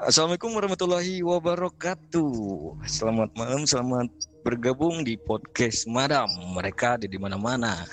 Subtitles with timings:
[0.00, 2.32] Assalamualaikum warahmatullahi wabarakatuh.
[2.88, 4.08] Selamat malam, selamat
[4.40, 6.24] bergabung di podcast Madam.
[6.56, 7.84] Mereka ada di mana-mana.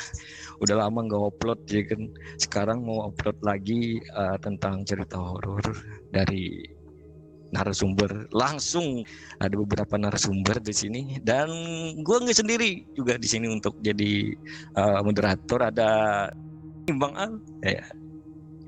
[0.64, 2.07] Udah lama nggak upload ya kan.
[2.39, 5.59] Sekarang mau upload lagi uh, tentang cerita horor
[6.15, 6.64] dari
[7.51, 9.04] narasumber langsung
[9.43, 11.51] ada beberapa narasumber di sini dan
[12.07, 14.32] gua nggak sendiri juga di sini untuk jadi
[14.79, 15.92] uh, moderator ada
[16.87, 17.83] Bang Al ya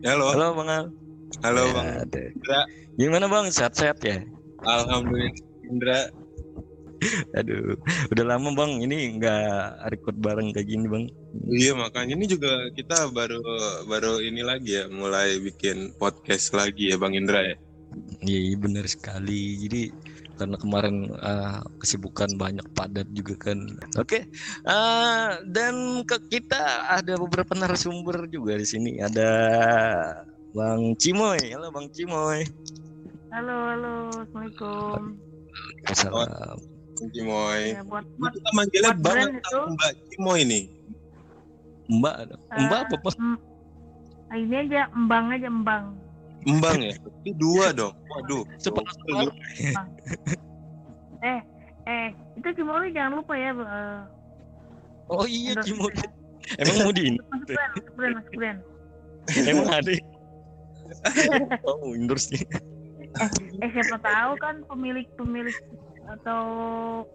[0.04, 0.32] Halo.
[0.32, 0.86] halo Bang Al
[1.46, 2.24] Halo Ya, Bang ada.
[3.00, 4.20] Gimana Bang sehat-sehat ya
[4.68, 5.32] Alhamdulillah
[5.64, 6.00] Indra.
[7.40, 7.80] Aduh,
[8.12, 11.06] udah lama bang, ini nggak record bareng kayak gini bang.
[11.48, 13.40] Iya makanya ini juga kita baru
[13.88, 17.56] baru ini lagi ya mulai bikin podcast lagi ya Bang Indra ya.
[18.20, 19.64] Iya benar sekali.
[19.64, 19.82] Jadi
[20.36, 23.80] karena kemarin ah, kesibukan banyak padat juga kan.
[23.96, 24.28] Oke,
[24.68, 29.00] ah, dan ke kita ada beberapa narasumber juga di sini.
[29.00, 29.30] Ada
[30.52, 32.44] Bang Cimoy, halo Bang Cimoy.
[33.30, 35.02] Halo, halo, assalamualaikum.
[35.86, 36.58] Assalamualaikum.
[37.14, 37.62] Cimoy.
[37.78, 39.62] Ya, buat Ini buat kita manggilnya buat Bang brand atau itu.
[39.78, 40.64] Mbak Cimoy nih.
[41.90, 42.16] Mbak,
[42.58, 43.16] Mbak apa Bang?
[43.22, 43.38] mm,
[44.34, 45.86] ini aja embang aja embang.
[46.44, 46.94] Mbang ya.
[47.22, 47.94] Ini dua dong.
[48.10, 48.44] Waduh.
[48.58, 49.30] Sepakat gokil.
[51.22, 51.40] Eh,
[51.86, 53.54] eh, itu Cimoli jangan lupa ya.
[53.54, 54.00] eh,
[55.10, 55.94] Oh iya Cimoy.
[56.58, 58.60] Emang mau di Masuk brand, masuk brand, masuk brand.
[59.46, 59.94] Emang ada.
[61.70, 62.34] Oh, endorse
[63.18, 63.64] nih.
[63.66, 65.58] Eh, siapa tahu kan pemilik-pemilik
[66.10, 66.44] atau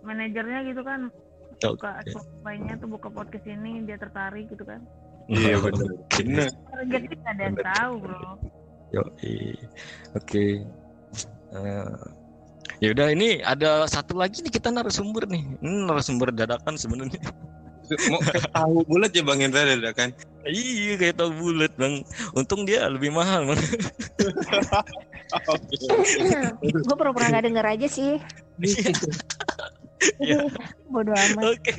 [0.07, 1.11] manajernya gitu kan
[1.59, 2.03] buka.
[2.07, 4.83] Spotify-nya tuh buka podcast ini dia tertarik gitu kan.
[5.31, 5.89] Iya benar.
[5.89, 6.21] Oke.
[6.21, 6.49] Benar.
[6.77, 8.31] Rezeki nggak ada yang tahu bro.
[8.93, 9.03] Yo,
[10.15, 10.47] oke.
[11.55, 11.97] Eh,
[12.83, 15.43] ya udah ini ada satu lagi nih kita narasumber nih.
[15.63, 17.23] Ini narasumber dadakan sebenarnya.
[18.09, 18.21] Mau
[18.53, 20.17] tahu bulat ya Bang Indra dadakan.
[20.45, 22.05] iya kayak tahu bulat bang.
[22.37, 23.61] Untung dia lebih mahal bang.
[26.61, 28.21] Gue pura-pura nggak denger aja sih.
[30.21, 30.49] Iya.
[30.93, 31.57] Bodoh amat.
[31.57, 31.73] Oke.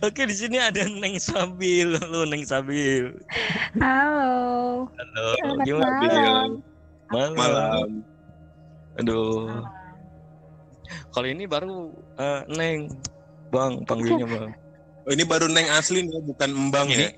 [0.00, 1.98] Oke di sini ada Neng Sabil.
[2.00, 3.12] Halo Neng Sabil.
[3.76, 4.86] Halo.
[4.88, 5.26] Halo.
[5.36, 5.98] Selamat Gimana?
[6.00, 6.50] malam.
[7.10, 7.32] Malam.
[7.34, 7.88] Malam.
[9.02, 9.60] Aduh.
[11.12, 12.94] Kalau ini baru eh, Neng.
[13.50, 14.50] Bang panggilnya bang.
[15.06, 17.14] Oh, ini baru Neng asli nih bukan Mbang ya.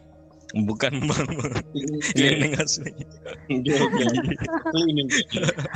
[0.53, 1.29] Bukan bang.
[1.77, 2.31] Ini Iya.
[2.41, 2.93] Neng asli.
[3.49, 5.05] Ini.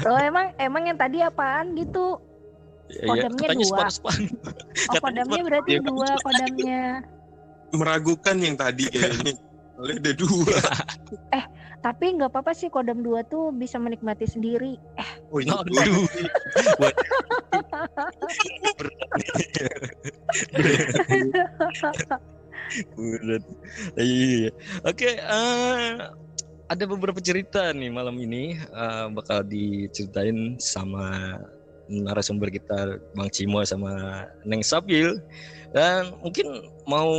[0.04, 2.20] Lo emang emang yang tadi apaan gitu?
[2.92, 3.80] Ya, ya, Kodamnya katanya dua.
[3.80, 6.82] Oh Katanya kodamnya berarti ya, dua kodamnya.
[7.72, 9.32] Meragukan yang tadi kayaknya.
[9.80, 10.56] Oleh ada dua.
[11.82, 14.78] Tapi nggak apa-apa sih kodam dua tuh bisa menikmati sendiri.
[15.34, 16.06] Oh, ini Aduh.
[16.78, 16.98] Buat-
[22.94, 23.42] Berat.
[23.98, 24.50] Iya.
[24.86, 25.90] Oke, eh,
[26.70, 31.36] ada beberapa cerita nih malam ini eh, bakal diceritain sama
[31.90, 35.18] narasumber kita Bang Cimo sama Neng Sabil.
[35.74, 36.46] Dan mungkin
[36.86, 37.10] mau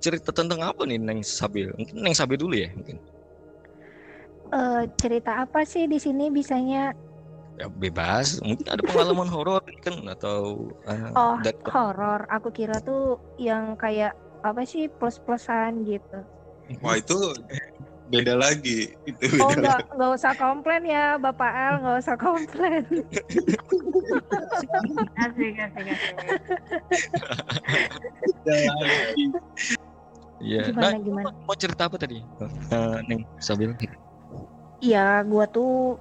[0.00, 1.68] cerita tentang apa nih Neng Sabil?
[1.76, 2.96] Mungkin Neng Sabil dulu ya mungkin.
[4.48, 6.96] Eh, cerita apa sih di sini bisanya?
[7.58, 12.24] Ya bebas, mungkin ada pengalaman horor kan atau eh, Oh dari- horor.
[12.30, 16.22] Aku kira tuh yang kayak apa sih plus-plusan gitu.
[16.80, 17.18] Wah itu
[18.06, 18.94] beda lagi.
[19.04, 22.84] Itu Oh beda nggak nggak usah komplain ya Bapak El nggak usah komplain.
[25.18, 26.16] Asik, asik, asik.
[28.46, 29.24] lagi.
[30.38, 30.70] Iya.
[30.70, 31.30] Gimana Nah, gimana?
[31.42, 32.22] mau cerita apa tadi?
[32.22, 33.74] Eh, Neng Sabil.
[34.78, 35.98] Iya, gua tuh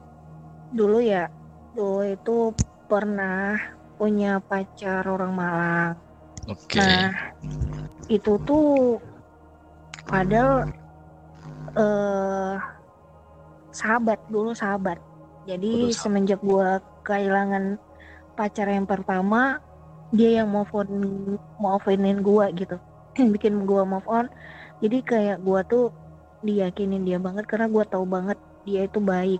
[0.69, 1.31] dulu ya,
[1.73, 2.53] dulu itu
[2.85, 3.57] pernah
[3.97, 5.93] punya pacar orang Malang.
[6.45, 6.77] Oke.
[6.77, 7.09] Nah,
[8.07, 9.01] itu tuh
[10.05, 10.69] padahal
[11.75, 12.55] eh
[13.73, 15.01] sahabat dulu sahabat.
[15.49, 15.97] Jadi sahabat.
[15.97, 17.81] semenjak gua kehilangan
[18.37, 19.57] pacar yang pertama,
[20.13, 20.87] dia yang move on
[21.57, 22.77] move onin gua gitu.
[23.33, 24.29] Bikin gua move on.
[24.85, 25.89] Jadi kayak gua tuh
[26.45, 28.37] diyakinin dia banget karena gua tahu banget
[28.67, 29.39] dia itu baik.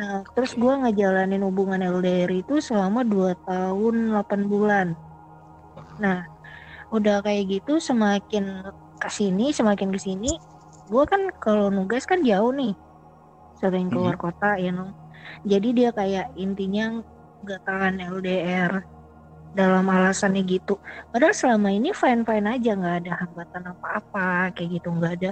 [0.00, 4.86] Nah, terus gua ngejalanin hubungan LDR itu selama 2 tahun 8 bulan.
[6.00, 6.24] Nah,
[6.92, 10.32] udah kayak gitu semakin ke sini semakin ke sini
[10.86, 12.72] gue kan kalau nugas kan jauh nih
[13.58, 14.94] sering keluar kota ya no
[15.42, 17.02] jadi dia kayak intinya
[17.42, 18.86] gak tahan LDR
[19.56, 20.78] dalam alasannya gitu
[21.10, 25.30] padahal selama ini fine fine aja nggak ada hambatan apa apa kayak gitu nggak ada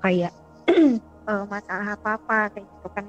[0.00, 0.32] kayak
[1.30, 3.04] eh, masalah apa apa kayak gitu kan.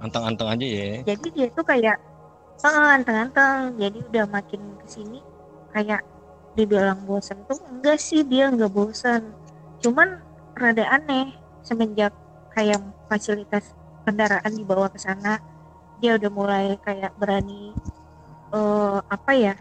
[0.00, 0.86] Anteng-anteng aja ya.
[1.04, 1.96] jadi dia tuh kayak
[2.64, 5.20] eh, anteng-anteng jadi udah makin ke sini
[5.72, 6.00] kayak
[6.56, 9.36] dibilang bosan tuh enggak sih dia enggak bosan
[9.80, 10.08] cuman
[10.56, 11.30] rada aneh
[11.62, 12.12] semenjak
[12.50, 15.38] kayak fasilitas kendaraan dibawa ke sana
[16.00, 17.76] dia udah mulai kayak berani
[18.50, 19.54] eh apa ya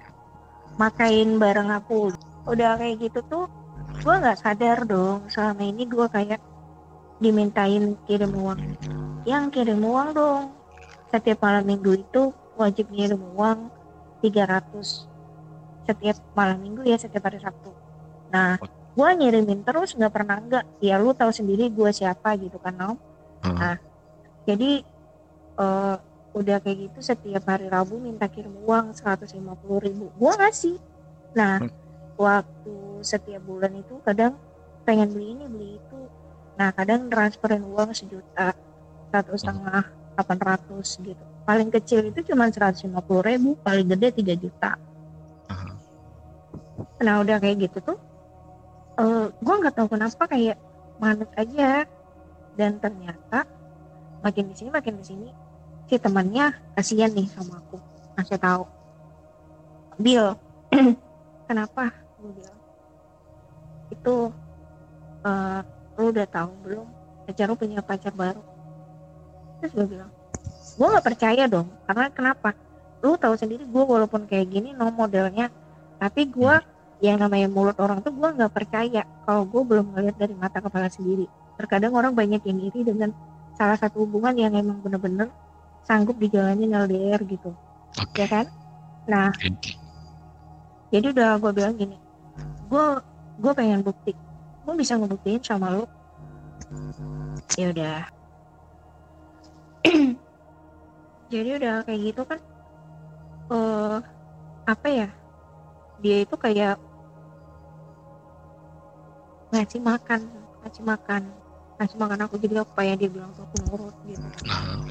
[0.81, 2.09] makain bareng aku
[2.49, 3.45] udah kayak gitu tuh
[4.01, 6.41] gue nggak sadar dong selama ini gue kayak
[7.19, 8.59] dimintain kirim uang.
[9.27, 10.43] Yang kirim uang dong.
[11.11, 13.71] Setiap malam minggu itu wajib ngirim uang
[14.23, 15.07] 300
[15.87, 17.73] setiap malam minggu ya setiap hari Sabtu.
[18.29, 18.61] Nah
[18.93, 22.97] gue ngirimin terus nggak pernah enggak ya lu tahu sendiri gue siapa gitu kan Nom
[23.59, 23.77] Ah,
[24.45, 24.83] jadi
[25.59, 25.95] eh,
[26.35, 30.11] udah kayak gitu setiap hari Rabu minta kirim uang 150 ribu.
[30.15, 30.77] Gua ngasih.
[31.35, 31.71] Nah Hmm.
[32.19, 34.35] waktu setiap bulan itu kadang
[34.83, 35.97] pengen beli ini beli itu
[36.59, 38.51] nah kadang transferin uang sejuta
[39.15, 39.87] satu setengah
[40.19, 41.23] delapan ratus gitu.
[41.47, 42.91] Paling kecil itu cuma 150
[43.23, 44.75] ribu paling gede 3 juta.
[45.47, 45.71] Ah.
[46.99, 47.97] nah udah kayak gitu tuh
[48.99, 50.59] eh gue nggak tahu kenapa kayak
[50.99, 51.87] manut aja.
[52.59, 53.47] Dan ternyata
[54.19, 55.29] makin di sini makin di sini
[55.87, 57.79] si temannya kasihan nih sama aku
[58.19, 58.67] ngasih tahu.
[59.95, 60.35] Bill
[61.47, 61.95] kenapa?
[62.19, 62.59] Gue bilang
[63.89, 64.15] itu
[65.23, 66.87] eh lu udah tahu belum?
[67.27, 68.39] Pacar lu punya pacar baru.
[69.59, 70.11] Terus gue bilang
[70.79, 71.67] gue nggak percaya dong.
[71.83, 72.55] Karena kenapa?
[73.03, 75.51] Lu tahu sendiri gue walaupun kayak gini no modelnya.
[75.99, 76.55] Tapi gue
[77.03, 80.87] yang namanya mulut orang tuh gue nggak percaya kalau gue belum ngeliat dari mata kepala
[80.87, 81.27] sendiri.
[81.59, 83.11] Terkadang orang banyak yang iri dengan
[83.59, 85.27] salah satu hubungan yang emang bener-bener
[85.83, 87.51] sanggup dijalanin LDR gitu.
[87.99, 88.23] Oke.
[88.23, 88.45] ya kan?
[89.09, 89.35] Nah.
[89.35, 89.75] Oke.
[90.89, 91.97] jadi udah gue bilang gini
[92.69, 92.85] gue
[93.41, 94.13] gue pengen bukti
[94.69, 95.85] gue bisa ngebuktiin sama lu.
[97.57, 97.99] Ya udah.
[101.33, 102.39] Jadi udah kayak gitu kan
[103.49, 103.97] eh
[104.69, 105.09] apa ya
[105.97, 106.77] dia itu kayak
[109.49, 110.29] ngasih makan
[110.61, 111.21] ngasih makan
[111.81, 112.37] ngasih makan aku.
[112.37, 114.21] Jadi apa ya dia bilang tuh aku nurut gitu.
[114.45, 114.85] Nah,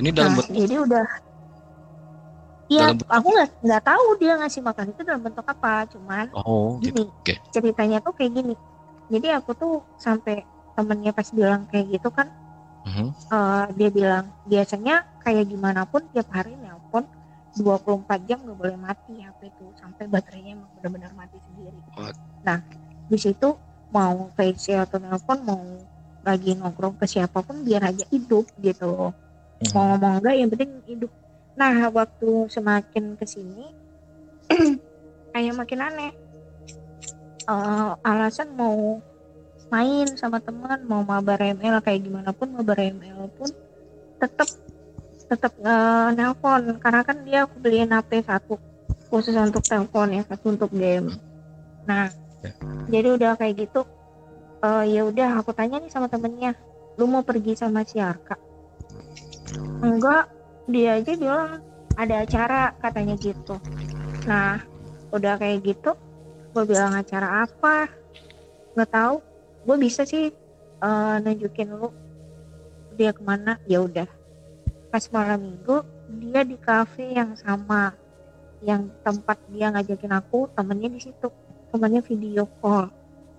[0.00, 1.06] ini dalam nah, bentuk jadi udah.
[2.70, 7.02] Iya, aku nggak nggak tahu dia ngasih makan itu dalam bentuk apa, cuman oh gitu.
[7.02, 7.34] gini Oke.
[7.50, 8.54] ceritanya tuh kayak gini
[9.10, 12.30] jadi aku tuh sampai temennya pas bilang kayak gitu kan
[12.80, 13.12] Mhm.
[13.12, 17.04] eh, dia bilang biasanya kayak gimana pun tiap hari nelpon
[17.52, 22.14] 24 jam nggak boleh mati HP itu sampai baterainya emang benar-benar mati sendiri What?
[22.40, 22.62] nah
[23.04, 23.58] di situ
[23.90, 25.60] mau face atau nelpon mau
[26.22, 29.10] lagi nongkrong ke siapa pun biar aja hidup gitu
[29.60, 29.72] Mhm.
[29.74, 31.12] mau ngomong enggak yang penting hidup
[31.52, 33.66] nah waktu semakin ke sini
[35.34, 36.12] kayak makin aneh
[37.50, 39.02] Eh, alasan mau
[39.70, 43.50] main sama teman mau mabar ML kayak gimana pun mabar ML pun
[44.22, 44.46] tetap
[45.26, 45.52] tetap
[46.14, 46.78] nelpon.
[46.78, 48.54] Karena kan dia aku beliin HP satu
[49.10, 51.10] khusus untuk telepon ya satu untuk game.
[51.86, 52.56] Nah Ya.
[52.88, 53.84] jadi udah kayak gitu
[54.64, 56.56] eh ya udah aku tanya nih sama temennya
[56.96, 58.40] lu mau pergi sama si Arka?
[59.84, 60.24] Enggak.
[60.64, 61.60] Dia aja bilang
[62.00, 63.60] ada acara katanya gitu.
[64.24, 64.56] Nah
[65.12, 65.92] udah kayak gitu
[66.50, 67.86] gue bilang acara apa?
[68.74, 69.16] Nggak tahu.
[69.66, 70.30] Gue bisa sih
[70.80, 71.90] eh, nunjukin lu
[72.98, 73.58] dia ke mana.
[73.66, 74.08] Ya udah.
[74.90, 75.86] Pas malam minggu
[76.18, 77.94] dia di cafe yang sama
[78.60, 81.28] yang tempat dia ngajakin aku temennya di situ.
[81.70, 82.90] Temennya video call.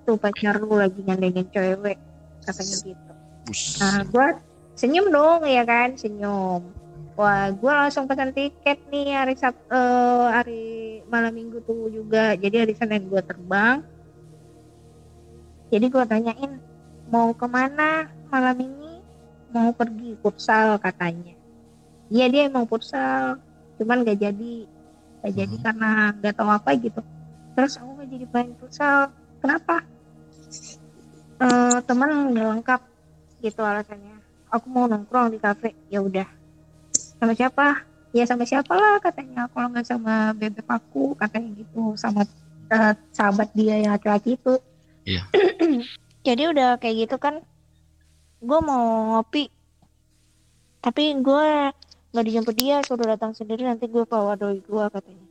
[0.07, 1.99] Tuh pacar lu lagi nyandengin cewek.
[2.41, 3.11] Katanya gitu.
[3.83, 4.27] Nah, gue
[4.80, 6.81] senyum dong ya kan, senyum.
[7.19, 10.63] Wah, gue langsung pesan tiket nih hari Sab eh, hari
[11.11, 12.33] malam minggu tuh juga.
[12.39, 13.83] Jadi hari Senin gue terbang.
[15.71, 16.51] Jadi gue tanyain
[17.11, 19.03] mau ke mana malam ini?
[19.51, 21.35] Mau pergi futsal katanya.
[22.11, 23.39] Iya dia mau futsal,
[23.80, 24.56] cuman gak jadi,
[25.23, 25.63] gak jadi Mhm.
[25.63, 26.99] karena gak tahu apa gitu.
[27.56, 29.11] Terus aku gak jadi main futsal,
[29.44, 29.83] kenapa?
[31.39, 32.81] Eh teman udah lengkap
[33.41, 36.27] gitu alasannya aku mau nongkrong di kafe ya udah
[37.21, 37.85] sama siapa?
[38.18, 39.45] Ya sama siapa lah katanya.
[39.54, 41.94] Kalau nggak sama bebek aku katanya gitu.
[41.94, 42.25] Sama
[42.73, 44.57] eh, sahabat dia yang laki-laki itu.
[45.06, 45.21] Iya.
[46.28, 47.45] jadi udah kayak gitu kan
[48.42, 49.54] gue mau ngopi.
[50.81, 51.47] Tapi gue
[52.11, 55.28] nggak dijemput dia suruh datang sendiri nanti gue bawa doi gue katanya.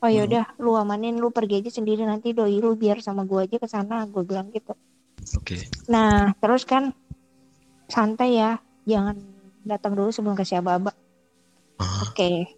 [0.00, 2.08] Oh ya udah lu amanin lu pergi aja sendiri.
[2.08, 4.72] Nanti doi lu biar sama gue aja ke sana gue bilang gitu.
[5.36, 5.60] Oke.
[5.92, 6.96] Nah, terus kan
[7.84, 8.56] santai ya,
[8.88, 9.20] jangan
[9.64, 10.92] datang dulu sebelum kasih aba-aba.
[11.80, 12.56] Ah, Oke.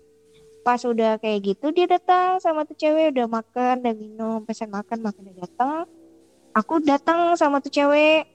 [0.63, 5.03] Pas udah kayak gitu dia datang sama tuh cewek udah makan, udah minum, pesan makan,
[5.03, 5.85] makan udah datang.
[6.55, 8.29] Aku datang sama tuh cewek,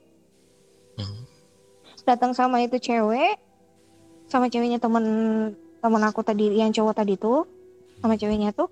[0.97, 1.21] hmm.
[2.03, 3.37] datang sama itu cewek,
[4.25, 5.05] sama ceweknya temen
[5.79, 7.45] temen aku tadi yang cowok tadi tuh,
[8.01, 8.67] sama ceweknya tuh.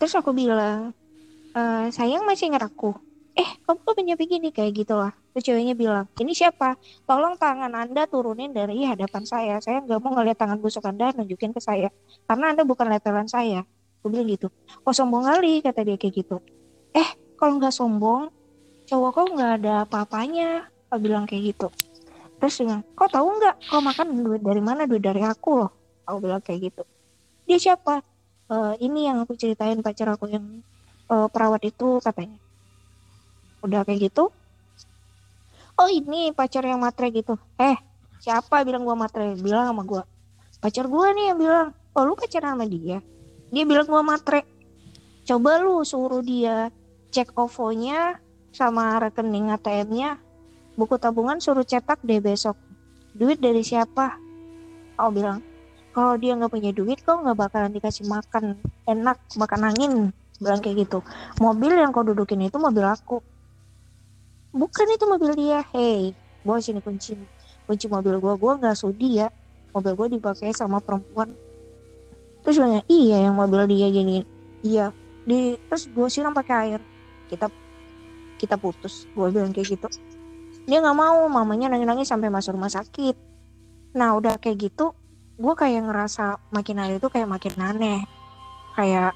[0.00, 0.96] Terus aku bilang,
[1.52, 2.96] "Eh, sayang masih ingat aku.
[3.36, 4.48] Eh kamu kok punya begini?
[4.50, 6.80] Kayak gitu lah terus ceweknya bilang ini siapa?
[7.04, 9.60] Tolong tangan anda turunin dari hadapan saya.
[9.60, 11.92] Saya nggak mau ngeliat tangan busuk anda nunjukin ke saya.
[12.24, 13.60] Karena anda bukan letelan saya.
[14.00, 14.48] Aku bilang gitu.
[14.80, 16.40] Kok sombong kali kata dia kayak gitu.
[16.96, 17.04] Eh
[17.36, 18.32] kalau nggak sombong
[18.88, 20.72] cowok kok nggak ada apa-apanya?
[20.88, 21.68] Aku bilang kayak gitu.
[22.40, 24.88] Terus bilang kau tahu nggak kau makan duit dari mana?
[24.88, 25.70] Duit dari aku loh.
[26.08, 26.82] Aku bilang kayak gitu.
[27.44, 28.00] Dia siapa?
[28.48, 30.64] "Eh, ini yang aku ceritain pacar aku yang
[31.12, 32.45] eh, perawat itu katanya
[33.66, 34.30] udah kayak gitu?
[35.76, 37.36] Oh ini pacar yang matre gitu.
[37.60, 37.76] Eh
[38.22, 39.36] siapa bilang gua matre?
[39.36, 40.02] Bilang sama gua.
[40.62, 43.04] Pacar gua nih yang bilang oh lu pacaran sama dia?
[43.52, 44.48] Dia bilang gua matre.
[45.28, 46.72] Coba lu suruh dia
[47.12, 48.16] cek OVO-nya
[48.56, 50.16] sama rekening ATM-nya
[50.76, 52.56] buku tabungan suruh cetak deh besok.
[53.16, 54.16] Duit dari siapa?
[54.96, 55.44] Aku bilang
[55.96, 58.60] kalau dia nggak punya duit kok nggak bakalan dikasih makan.
[58.88, 59.92] Enak makan angin.
[60.36, 61.00] Bilang kayak gitu.
[61.40, 63.24] Mobil yang kau dudukin itu mobil aku
[64.56, 65.60] bukan itu mobil dia.
[65.70, 67.18] Hey bawa sini kunci.
[67.66, 68.38] Kunci mobil gua.
[68.38, 69.28] Gua nggak sudi ya.
[69.74, 71.34] Mobil gua dipakai sama perempuan.
[72.46, 74.22] Terus bilang iya yang mobil dia gini.
[74.62, 74.94] Iya.
[75.26, 76.80] Di terus gua siram pakai air.
[77.26, 77.50] Kita
[78.38, 79.10] kita putus.
[79.12, 79.88] Gua bilang kayak gitu.
[80.64, 81.26] Dia nggak mau.
[81.26, 83.18] Mamanya nangis nangis sampai masuk rumah sakit.
[83.98, 84.94] Nah udah kayak gitu
[85.36, 88.00] gua kayak ngerasa makin hari itu kayak makin aneh.
[88.78, 89.12] Kayak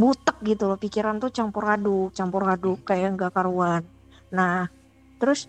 [0.00, 3.82] butek gitu loh pikiran tuh campur aduk campur aduk kayak nggak karuan.
[4.36, 4.68] Nah
[5.20, 5.40] terus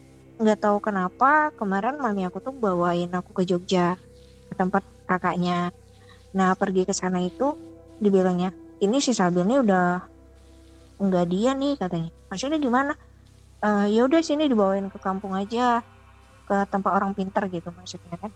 [0.42, 3.98] nggak tahu kenapa kemarin mami aku tuh bawain aku ke Jogja
[4.50, 5.72] ke tempat kakaknya.
[6.38, 7.48] Nah pergi ke sana itu
[8.04, 8.52] dibilangnya
[8.86, 9.86] ini si Sabil nih udah
[11.06, 12.10] nggak dia nih katanya.
[12.32, 12.94] Maksudnya gimana
[13.66, 15.82] "Eh, ya udah sini dibawain ke kampung aja
[16.48, 18.32] ke tempat orang pintar gitu maksudnya kan.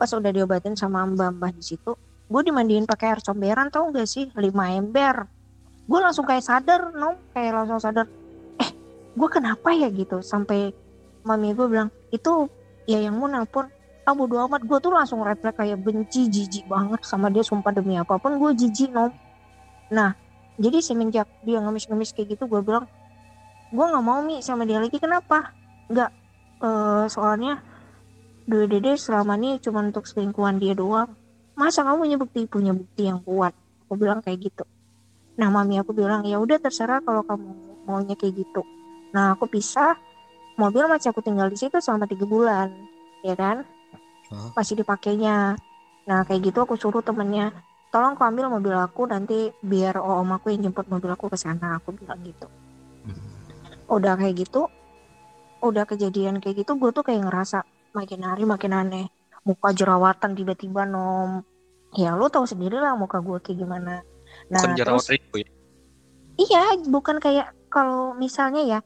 [0.00, 1.92] Pas udah diobatin sama mbah-mbah di situ
[2.30, 4.30] gue dimandiin pakai air comberan tau gak sih?
[4.30, 4.38] 5
[4.78, 5.26] ember.
[5.90, 8.06] Gue langsung kayak sadar no kayak langsung sadar
[8.62, 8.70] eh
[9.18, 9.90] gue kenapa ya?
[9.90, 10.22] gitu.
[10.22, 10.70] Sampai
[11.26, 12.46] mami gue bilang itu
[12.86, 13.66] ya yang mau nelpon.
[14.06, 14.62] Ah bodo amat.
[14.62, 18.50] Gue tuh langsung refleks kayak benci jijik banget sama dia sumpah demi apa pun gue
[18.54, 19.10] jijik no
[19.90, 20.14] nah
[20.54, 22.86] jadi semenjak dia ngemis-ngemis kayak gitu gue bilang
[23.74, 25.02] gue nggak mau mi sama dia lagi.
[25.02, 25.50] Kenapa?
[25.90, 26.10] Nggak
[26.62, 27.58] eh, soalnya
[28.46, 31.19] dua dede selama ini cuma untuk selingkuhan dia doang
[31.60, 33.52] masa kamu punya bukti punya bukti yang kuat?
[33.84, 34.64] Aku bilang kayak gitu.
[35.36, 37.48] Nah mami aku bilang ya udah terserah kalau kamu
[37.84, 38.64] maunya kayak gitu.
[39.12, 40.00] Nah aku pisah.
[40.60, 42.68] Mobil masih aku tinggal di situ selama tiga bulan
[43.24, 43.64] ya kan?
[44.56, 45.56] Masih dipakainya.
[46.04, 47.52] Nah kayak gitu aku suruh temennya
[47.90, 51.80] tolong kau ambil mobil aku nanti biar om aku yang jemput mobil aku ke sana
[51.80, 52.46] aku bilang gitu.
[53.88, 54.68] Udah kayak gitu
[55.60, 59.06] udah kejadian kayak gitu gue tuh kayak ngerasa makin hari makin aneh.
[59.44, 61.40] Muka jerawatan tiba-tiba nom
[61.94, 64.02] ya lu tahu sendiri lah muka gue kayak gimana
[64.46, 65.48] nah Bukan terus itu ya.
[66.38, 68.80] iya bukan kayak kalau misalnya ya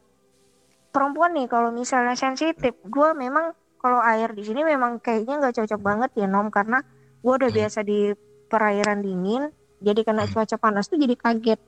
[0.89, 5.81] perempuan nih kalau misalnya sensitif gue memang kalau air di sini memang kayaknya nggak cocok
[5.81, 6.81] banget ya nom karena
[7.21, 7.59] gue udah Hmm.
[7.61, 8.15] biasa di
[8.49, 9.51] perairan dingin
[9.83, 10.33] jadi kena Hmm.
[10.33, 11.61] cuaca panas tuh jadi kaget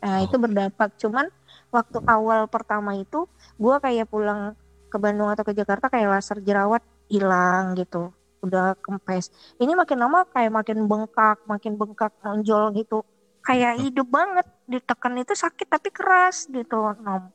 [0.00, 0.24] nah Oh.
[0.24, 1.28] itu berdampak cuman
[1.68, 4.54] waktu awal pertama itu gue kayak pulang
[4.88, 8.12] ke Bandung atau ke Jakarta kayak laser jerawat hilang gitu
[8.44, 9.32] udah kempes.
[9.56, 13.00] Ini makin lama kayak makin bengkak makin bengkak nonjol gitu.
[13.44, 17.32] Kayak hidup banget ditekan itu sakit tapi keras gitu nom.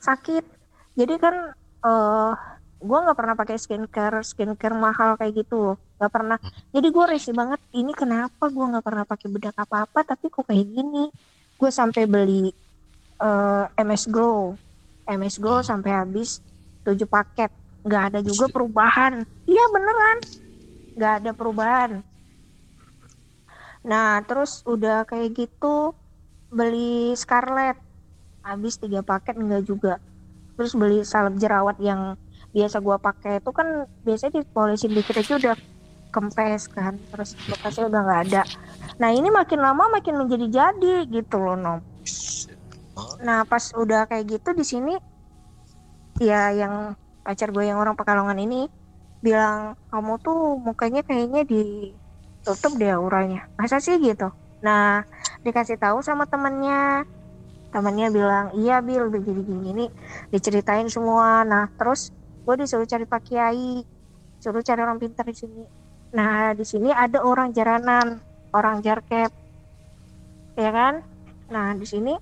[0.00, 0.44] Sakit.
[0.96, 2.32] Jadi kan eh
[2.76, 5.80] gue nggak pernah pakai skincare skincare mahal kayak gitu.
[5.96, 6.38] Nggak pernah.
[6.72, 10.44] Jadi gue risih banget ini kenapa gue nggak pernah pakai bedak apa apa tapi kok
[10.44, 11.08] kayak gini?
[11.56, 12.52] Gue sampai beli
[13.20, 14.56] eh, MS Glow.
[15.06, 16.44] MS Glow sampai habis
[16.84, 17.50] 7 paket
[17.86, 19.22] nggak ada juga perubahan.
[19.46, 20.18] Iya beneran.
[20.98, 21.90] Nggak ada perubahan.
[23.86, 25.94] Nah terus udah kayak gitu
[26.50, 27.78] beli Scarlett.
[28.42, 30.02] Habis tiga paket enggak juga.
[30.58, 32.18] Terus beli salep jerawat yang
[32.50, 33.38] biasa gua pakai.
[33.38, 35.56] Itu kan biasanya dipolesin dikit aja udah
[36.10, 36.98] kempes kan.
[37.14, 38.42] Terus bekasnya udah nggak ada.
[38.98, 41.78] Nah ini makin lama makin menjadi jadi gitu loh nom.
[43.22, 44.94] Nah pas udah kayak gitu di sini
[46.18, 46.96] ya yang
[47.26, 48.70] pacar gue yang orang pekalongan ini
[49.18, 53.50] bilang kamu tuh mukanya kayaknya ditutup deh auranya.
[53.58, 53.98] Masa sih?
[53.98, 54.30] gitu.
[54.62, 55.02] Nah
[55.42, 57.02] dikasih tahu sama temennya.
[57.74, 59.86] Temennya bilang iya bil begini gini ini
[60.30, 61.42] diceritain semua.
[61.42, 62.14] Nah terus
[62.46, 63.82] gue disuruh cari pak kiai
[64.38, 65.66] suruh cari orang pintar di sini.
[66.14, 68.22] Nah di sini ada orang jaranan
[68.54, 69.34] orang jarkep.
[70.54, 71.02] Ya kan?
[71.50, 72.14] Nah di sini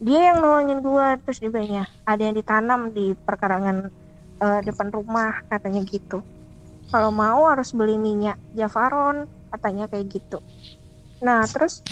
[0.00, 3.92] dia yang nolongin gue terus dia bilangnya ada yang ditanam di perkarangan
[4.40, 6.24] eh, depan rumah katanya gitu.
[6.90, 10.42] Kalau mau harus beli minyak Javaron katanya kayak gitu.
[11.22, 11.84] Nah terus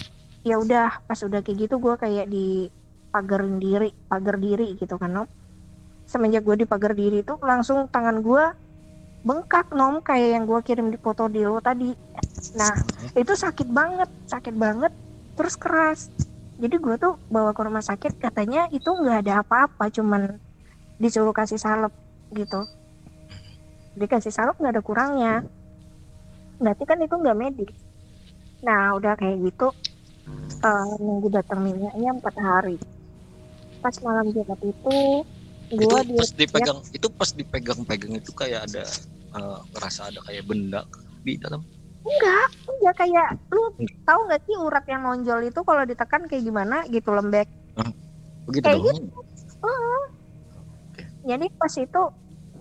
[0.43, 2.73] ya udah pas udah kayak gitu gue kayak di
[3.13, 5.29] pagerin diri pagar diri gitu kan nom
[6.09, 8.45] semenjak gue di pagar diri itu langsung tangan gue
[9.29, 11.93] bengkak nom kayak yang gue kirim di foto di lo tadi.
[12.57, 12.73] Nah
[13.13, 14.93] itu sakit banget sakit banget
[15.37, 16.09] terus keras.
[16.59, 20.41] Jadi gue tuh bawa ke rumah sakit katanya itu nggak ada apa-apa cuman
[20.97, 21.93] disuruh kasih salep
[22.33, 22.61] gitu.
[23.99, 25.35] Dikasih salep nggak ada kurangnya.
[26.59, 27.73] Berarti kan itu nggak medis
[28.59, 29.71] nah udah kayak gitu
[30.59, 32.77] eh, nunggu datang minyaknya empat hari.
[33.79, 34.97] Pas malam jumat itu
[35.69, 38.85] itu gue di pas dipegang itu pas dipegang-pegang itu kayak ada
[39.39, 40.83] eh, ngerasa ada kayak benda
[41.23, 41.63] di dalam?
[42.03, 43.63] Enggak enggak kayak lu
[44.03, 47.47] tahu nggak sih urat yang nonjol itu kalau ditekan kayak gimana gitu lembek?
[48.49, 49.13] Begitu Kayak dong
[51.27, 52.03] jadi pas itu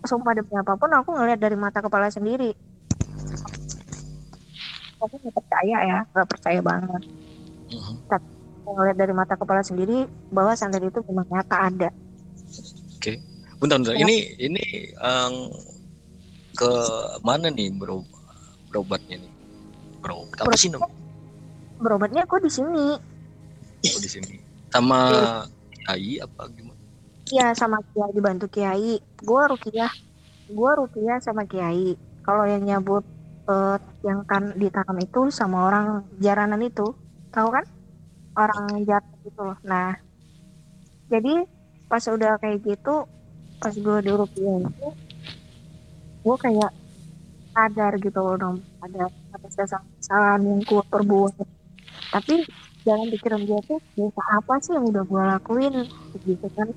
[0.06, 2.54] sumpah demi apa pun aku ngeliat dari mata kepala sendiri.
[4.98, 7.02] Aku nggak percaya ya nggak percaya banget.
[7.74, 7.96] Mhm.
[8.10, 11.90] Aku ngeliat dari mata kepala sendiri bahwa santet itu memang nyata ada.
[13.58, 13.94] Bentar bentar.
[13.98, 14.06] Ya.
[14.06, 15.34] ini ini em,
[16.54, 16.72] ke
[17.26, 18.06] mana nih bro
[18.70, 19.34] berobatnya nih?
[19.98, 20.86] Bro apa sih nom
[21.82, 22.98] berobatnya aku di sini.
[23.82, 24.38] Oh, di sini.
[24.70, 25.10] Sama
[25.74, 26.77] kiai apa gimana
[27.38, 29.00] ya sama kiai dibantu kiai.
[29.28, 29.92] Gua rukiah
[30.58, 31.96] gua rukiah sama kiai.
[32.26, 33.04] Kalau yang nyabut
[33.52, 35.86] eh, yang kan di tangan itu sama orang
[36.26, 36.84] jaranan itu
[37.34, 37.66] tahu kan?
[38.40, 39.58] Orang jaranan itu loh.
[39.72, 39.88] Nah
[41.12, 41.34] jadi
[41.88, 43.08] pas udah kayak gitu
[43.62, 44.88] pas gue di rukiah itu
[46.24, 46.72] gue kayak
[47.56, 51.34] sadar gitu loh dong ada atas dasar kesalahan yang gue perbuat.
[52.14, 52.34] Tapi
[52.86, 53.80] jangan pikiran gue tuh
[54.38, 55.76] apa sih yang udah gue lakuin?
[56.28, 56.68] Gitu kan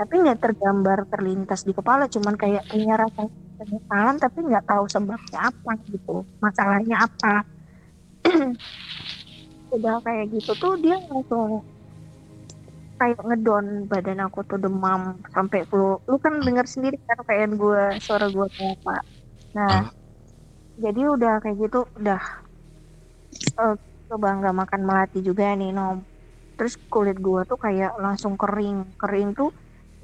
[0.00, 3.20] tapi nggak tergambar terlintas di kepala cuman kayak punya rasa
[3.58, 6.12] penyesalan tapi nggak tahu sebabnya apa gitu.
[6.44, 7.28] Masalahnya apa?
[9.74, 11.50] Udah kayak gitu tuh dia langsung
[12.98, 15.00] kayak ngedon badan aku tuh demam
[15.34, 15.82] sampai flu.
[16.10, 18.92] Lu kan dengar sendiri kan kayak gue suara gue kayak apa.
[19.56, 19.72] Nah
[20.84, 22.20] jadi udah kayak gitu udah
[23.60, 23.74] eh,
[24.08, 25.96] coba nggak makan melati juga nih nom.
[26.56, 28.78] Terus kulit gue tuh kayak langsung kering.
[29.00, 29.50] Kering tuh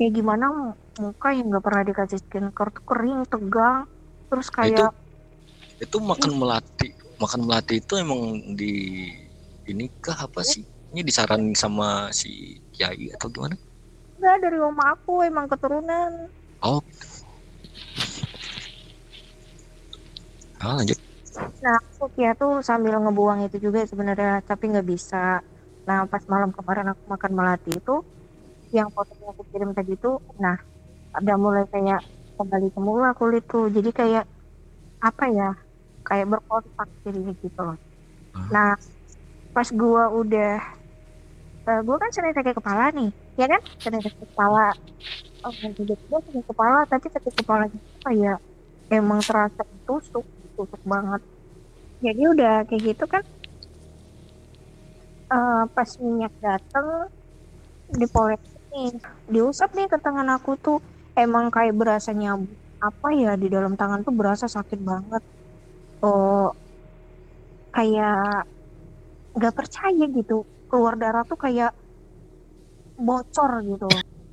[0.03, 3.87] kayak gimana muka yang nggak pernah dikasih skincare tuh kering tegang.
[4.27, 4.91] Terus kayak
[5.79, 6.91] itu makan melati
[7.23, 9.07] makan melati itu emang di
[9.71, 10.67] ini kah apa sih?
[10.91, 13.55] Ini disaranin sama si kiai atau gimana?
[14.19, 16.27] Enggak dari oma aku emang keturunan.
[16.67, 16.83] Oh.
[20.59, 20.99] Ah lanjut.
[21.63, 25.41] Nah, aku ya tuh sambil ngebuang itu juga sebenarnya, tapi nggak bisa.
[25.87, 28.03] Nah, pas malam kemarin aku makan melati itu,
[28.73, 30.57] yang fotonya aku kirim tadi tuh, nah,
[31.13, 32.01] ada mulai kayak
[32.41, 33.69] kembali semula kulit tuh.
[33.69, 34.25] Jadi kayak
[35.05, 35.51] apa ya?
[36.03, 37.79] Kayak berkontak jadinya gitu loh.
[38.35, 38.49] Hmm.
[38.49, 38.71] Nah,
[39.53, 40.57] pas gua udah
[41.69, 43.63] eh, gua kan sering sakit kepala nih, ya kan?
[43.79, 44.73] Sering sakit kepala.
[45.45, 48.39] Oh, tiba-tiba sakit kepala, tapi sakit kepalanya tuh kayak
[48.93, 51.25] emang terasa tusuk tusuk banget
[52.05, 53.25] jadi udah kayak gitu kan
[55.33, 57.09] eh, pas minyak dateng
[57.97, 58.91] dipoles nih
[59.29, 60.79] diusap nih ke tangan aku tuh.
[61.13, 62.49] Emang kayak berasa nyabut
[62.81, 65.23] apa ya di dalam tangan tuh berasa sakit banget.
[66.01, 66.51] Oh
[67.71, 68.49] kayak
[69.37, 70.49] nggak percaya gitu.
[70.73, 71.77] Keluar darah tuh kayak
[72.97, 73.89] bocor gitu.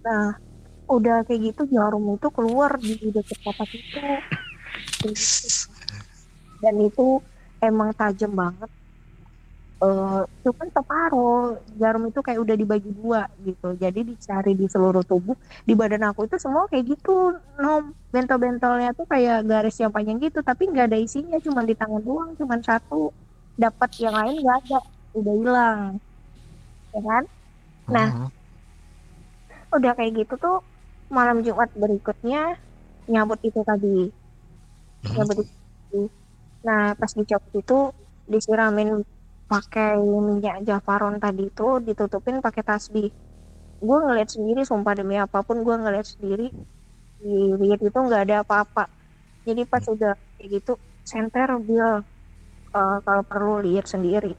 [0.07, 0.39] Nah
[0.89, 3.99] udah kayak gitu jarum itu keluar di dekat papat itu.
[6.63, 7.19] Dan itu
[7.59, 8.71] emang tajam banget
[9.83, 11.35] eh cuman separuh
[11.79, 15.35] jarum itu kayak udah dibagi dua gitu jadi dicari di seluruh tubuh
[15.67, 17.11] di badan aku itu semua kayak gitu
[17.63, 22.01] nom bentol-bentolnya tuh kayak garis yang panjang gitu tapi nggak ada isinya cuma di tangan
[22.07, 23.15] doang cuma satu
[23.55, 24.77] dapat yang lain nggak ada
[25.17, 25.79] udah hilang
[26.95, 27.25] ya kan
[27.95, 28.09] Nah.
[28.13, 28.31] Mhm.
[29.75, 30.55] udah kayak gitu tuh
[31.13, 32.57] malam Jumat berikutnya
[33.11, 34.09] nyambut itu tadi
[35.05, 35.13] Mhm.
[35.17, 35.53] nyambut itu
[35.91, 36.01] tadi.
[36.67, 37.77] nah pas dicopot itu
[38.33, 38.89] disiramin
[39.51, 39.89] pakai
[40.29, 43.09] minyak jafaron tadi itu ditutupin pakai tasbih.
[43.87, 46.45] Gue ngeliat sendiri sumpah demi apa pun gue ngeliat sendiri
[47.21, 47.31] di
[47.61, 48.85] lihat itu nggak ada apa-apa.
[49.47, 50.73] Jadi pas udah kayak gitu
[51.11, 51.89] senter bil
[52.77, 54.33] eh, kalau perlu lihat sendiri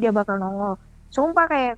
[0.00, 0.74] dia bakal nongol.
[1.16, 1.74] Sumpah kayak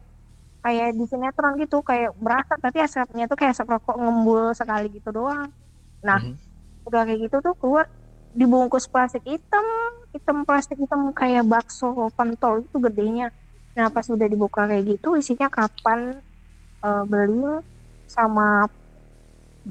[0.65, 5.11] kayak di sinetron gitu kayak berasa tapi asapnya tuh kayak asap rokok ngembul sekali gitu
[5.19, 5.51] doang.
[6.09, 6.37] Nah Mhm.
[6.89, 7.87] udah kayak gitu tuh keluar
[8.39, 9.67] dibungkus plastik hitam
[10.15, 13.27] hitam plastik hitam kayak bakso pentol itu gedenya
[13.77, 16.19] nah pas udah dibuka kayak gitu isinya kapan
[16.85, 17.63] eh, beling
[18.07, 18.69] sama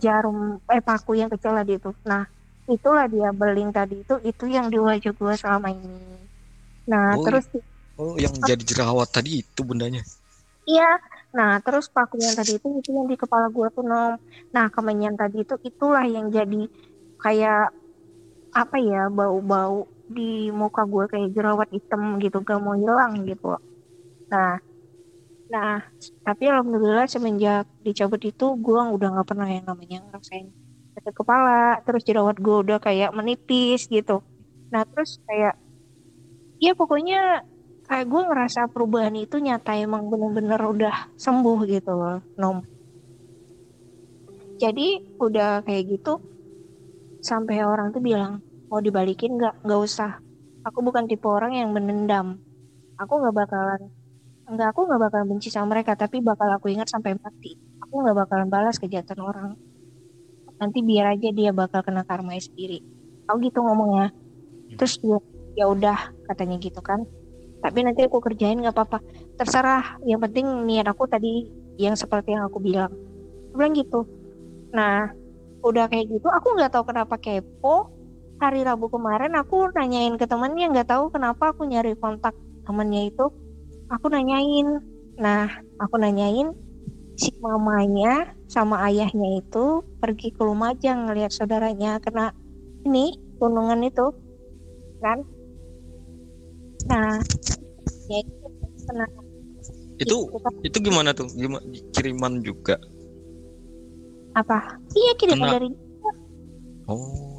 [0.03, 0.37] jarum
[0.73, 2.23] eh paku yang kecil tadi itu nah
[2.73, 5.89] itulah dia beling tadi itu itu yang di wajah gue selama ini
[6.91, 7.45] nah Oh, terus
[7.99, 9.99] Oh, yang jadi jerawat tadi itu bundanya.
[10.69, 10.83] Iya,
[11.37, 14.11] nah terus paku yang tadi itu itu yang di kepala gue tuh nom.
[14.55, 16.55] Nah kemenyan tadi itu itulah yang jadi
[17.23, 17.57] kayak
[18.61, 19.75] apa ya bau-bau
[20.15, 20.21] di
[20.59, 23.45] muka gue kayak jerawat hitam gitu gak mau hilang gitu.
[24.31, 24.49] Nah,
[25.53, 25.71] nah
[26.25, 30.47] tapi alhamdulillah semenjak dicabut itu gue udah nggak pernah yang namanya ngerasain
[30.95, 31.49] sakit kepala.
[31.85, 34.13] Terus jerawat gue udah kayak menipis gitu.
[34.73, 35.53] Nah terus kayak
[36.65, 37.15] ya pokoknya
[37.87, 42.57] kayak gue ngerasa perubahan itu nyata emang bener-bener udah sembuh gitu loh nom
[44.61, 44.87] jadi
[45.25, 46.19] udah kayak gitu
[47.19, 49.65] sampai orang tuh bilang mau dibalikin nggak?
[49.65, 50.11] Nggak usah.
[50.67, 52.39] Aku bukan tipe orang yang menendam
[52.99, 53.81] aku nggak bakalan
[54.49, 57.53] nggak aku nggak bakalan benci sama mereka tapi bakal aku ingat sampai mati.
[57.85, 59.53] Aku nggak bakalan balas kejahatan orang.
[60.57, 62.81] Nanti biar aja dia bakal kena karma sendiri.
[63.29, 64.09] Aku gitu ngomongnya.
[64.73, 65.21] Terus dia
[65.53, 67.05] ya udah katanya gitu kan.
[67.61, 69.05] Tapi nanti aku kerjain nggak apa-apa.
[69.37, 70.01] Terserah.
[70.01, 71.45] Yang penting niat aku tadi
[71.77, 72.89] yang seperti yang aku bilang.
[73.53, 74.09] Aku bilang gitu.
[74.73, 75.13] Nah
[75.59, 77.95] udah kayak gitu aku nggak tahu kenapa kepo.
[78.39, 82.31] Hari Rabu kemarin aku nanyain ke temennya nggak tahu kenapa aku nyari kontak
[82.63, 83.27] temennya itu.
[83.91, 84.79] Aku nanyain.
[85.19, 86.55] Nah aku nanyain
[87.19, 92.31] si mamanya sama ayahnya itu pergi ke Lumajang ngelihat saudaranya kena
[92.87, 94.07] ini gunungan itu
[95.03, 95.19] kan?
[96.87, 97.19] Nah
[98.07, 98.47] ya itu
[98.87, 99.05] kena
[99.99, 100.31] Itu
[100.63, 101.27] itu gimana tuh?
[101.35, 101.59] Gimana
[101.91, 102.79] kiriman juga?
[104.39, 105.55] Apa iya kiriman Kena.
[105.59, 105.69] dari
[106.89, 107.37] Oh,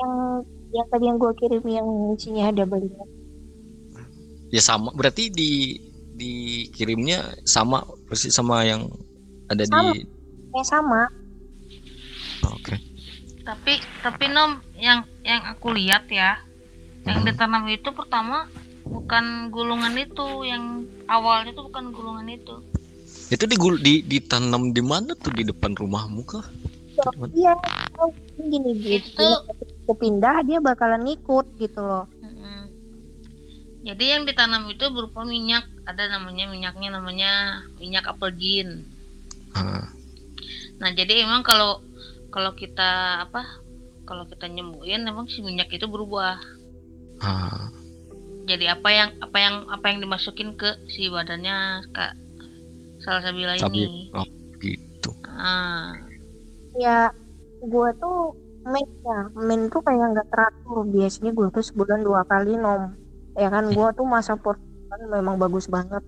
[0.00, 0.12] yang
[0.72, 1.84] yang tadi yang gue kirim yang
[2.16, 3.04] isinya ada belinya
[4.48, 4.88] ya sama.
[4.96, 5.76] Berarti di
[6.12, 8.88] dikirimnya sama persis sama yang
[9.48, 9.92] ada Sama.
[9.92, 10.04] di
[10.52, 11.00] yang sama
[12.48, 12.76] Oke.
[13.42, 16.38] Tapi tapi nom yang yang aku lihat ya,
[17.04, 17.26] yang Mhm.
[17.26, 18.46] ditanam itu pertama
[18.86, 22.62] bukan gulungan itu, yang awalnya itu bukan gulungan itu.
[23.32, 26.44] Itu digul di ditanam di mana tuh di depan rumahmu kah?
[27.32, 27.56] iya
[27.98, 29.40] oh, gini gitu Itu-
[29.82, 32.04] aku pindah dia bakalan ngikut gitu loh.
[33.82, 37.32] Jadi yang ditanam itu berupa minyak, ada namanya minyaknya namanya
[37.82, 38.86] minyak apel gin.
[39.58, 39.90] Ah,
[40.78, 41.82] Nah jadi emang kalau
[42.30, 43.42] kalau kita apa
[44.06, 46.38] kalau kita nyembuhin emang si minyak itu berubah.
[47.26, 47.66] ah.
[48.46, 52.14] Jadi apa yang apa yang apa yang dimasukin ke si badannya kak
[53.02, 54.02] Salsabila Sabi- ini.
[54.14, 54.26] oh,
[54.62, 55.10] gitu.
[55.26, 55.90] Ah,
[56.78, 57.10] ya
[57.58, 60.86] gue tuh main ya main tuh kayak nggak teratur.
[60.86, 62.94] Biasanya gue tuh sebulan dua kali nom.
[63.34, 66.02] Ya kan gue tuh masa persiapan memang bagus banget.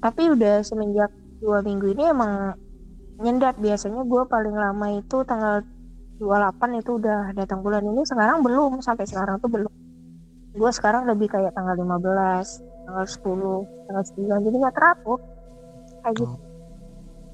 [0.00, 1.12] Tapi udah semenjak
[1.44, 2.56] dua minggu ini emang
[3.20, 3.60] nyendat.
[3.60, 5.60] Biasanya gue paling lama itu tanggal
[6.20, 7.84] 28 itu udah datang bulan.
[7.84, 9.72] Ini sekarang belum sampai sekarang tuh belum.
[10.56, 15.18] Gue sekarang lebih kayak tanggal 15 tanggal 10 tanggal 9 jadi nggak teratur
[16.04, 16.36] kayak gitu.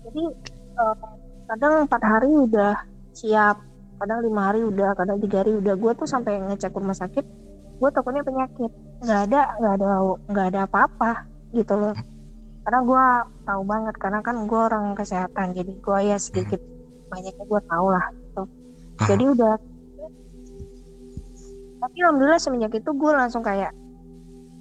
[0.06, 0.24] Jadi
[0.76, 0.96] eh,
[1.46, 2.74] kadang empat hari udah
[3.16, 3.56] siap
[3.96, 5.74] kadang lima hari udah kadang tiga hari udah.
[5.78, 7.24] Gue tuh sampai ngecek rumah sakit
[7.76, 8.72] gue takutnya penyakit.
[9.04, 9.88] Nggak ada nggak ada
[10.32, 11.12] nggak ada apa-apa
[11.52, 11.94] gitu loh.
[12.66, 13.04] Karena gue
[13.46, 16.58] tahu banget karena kan gue orang kesehatan jadi gue ya sedikit
[17.06, 18.42] banyaknya gue tahu lah gitu.
[18.96, 19.06] Ah.
[19.12, 19.54] jadi udah
[21.76, 23.70] tapi alhamdulillah semenjak itu gue langsung kayak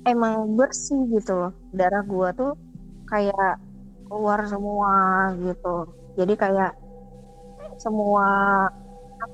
[0.06, 1.54] emang bersih gitu loh.
[1.74, 2.52] Darah gue tuh
[3.10, 3.58] kayak
[4.06, 4.94] keluar semua
[5.38, 5.90] gitu.
[6.16, 6.72] Jadi kayak
[7.76, 8.28] semua
[9.20, 9.28] ya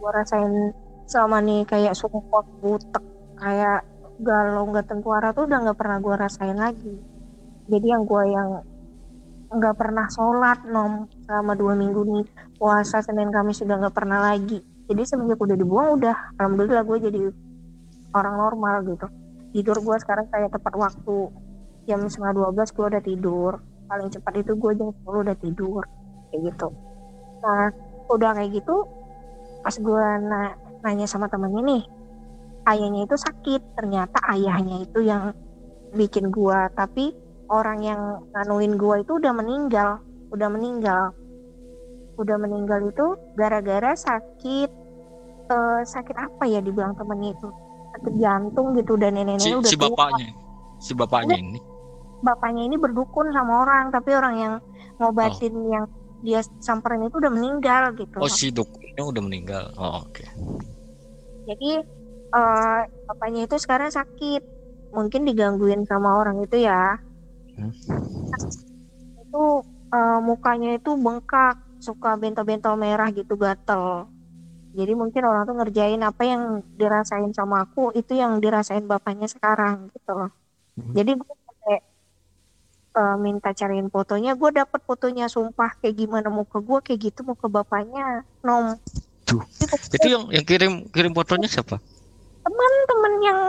[0.00, 0.54] gue rasain
[1.10, 3.02] selama nih kayak sumpah butek
[3.40, 3.82] kayak
[4.20, 6.94] galau nggak tengkuara tuh udah nggak pernah gue rasain lagi.
[7.66, 8.62] Jadi yang gue yang
[9.50, 14.62] nggak pernah sholat nom selama dua minggu nih puasa senin kamis sudah nggak pernah lagi.
[14.86, 16.16] Jadi semenjak udah dibuang udah.
[16.38, 17.20] Alhamdulillah gue jadi
[18.14, 19.06] orang normal gitu.
[19.50, 21.16] Tidur gue sekarang kayak tepat waktu
[21.90, 23.58] jam setengah dua belas gue udah tidur
[23.90, 25.82] paling cepat itu gue jam 10 udah tidur
[26.30, 26.68] kayak gitu
[27.42, 27.66] nah
[28.06, 28.86] udah kayak gitu
[29.60, 31.82] pas gue na- nanya sama temennya nih
[32.70, 35.34] ayahnya itu sakit ternyata ayahnya itu yang
[35.90, 37.10] bikin gue tapi
[37.50, 38.00] orang yang
[38.30, 39.98] nganuin gue itu udah meninggal
[40.30, 41.10] udah meninggal
[42.14, 44.70] udah meninggal itu gara-gara sakit
[45.50, 47.48] eh, sakit apa ya dibilang temennya itu
[47.90, 49.84] sakit jantung gitu dan Si, nenek-nenek udah si tua.
[49.90, 50.28] bapaknya.
[50.78, 51.58] Si bapaknya ini.
[52.26, 54.54] Bapaknya ini berdukun sama orang tapi orang yang
[55.00, 55.84] ngobatin yang
[56.26, 59.64] dia samperin itu udah meninggal gitu Oh, si dukunnya udah meninggal.
[59.80, 60.24] Oh, oke.
[61.48, 61.64] jadi
[62.34, 62.78] eh,
[63.08, 64.40] bapaknya itu sekarang sakit
[64.96, 66.74] mungkin digangguin sama orang itu ya
[67.56, 67.70] Hmm.
[69.22, 69.38] itu
[69.94, 71.52] eh, mukanya itu bengkak
[71.86, 73.84] suka bentol-bentol merah gitu gatel
[74.78, 76.42] jadi mungkin orang tuh ngerjain apa yang
[76.80, 80.30] dirasain sama aku itu yang dirasain bapaknya sekarang gitu loh
[80.76, 80.96] Hmm.
[80.98, 81.34] jadi gue
[82.90, 87.46] eh, minta cariin fotonya gue dapet fotonya sumpah kayak gimana muka gue kayak gitu muka
[87.46, 88.74] bapaknya nom
[89.24, 89.46] Tuh.
[89.94, 91.78] Itu yang yang kirim kirim fotonya siapa?
[92.90, 93.40] temen yang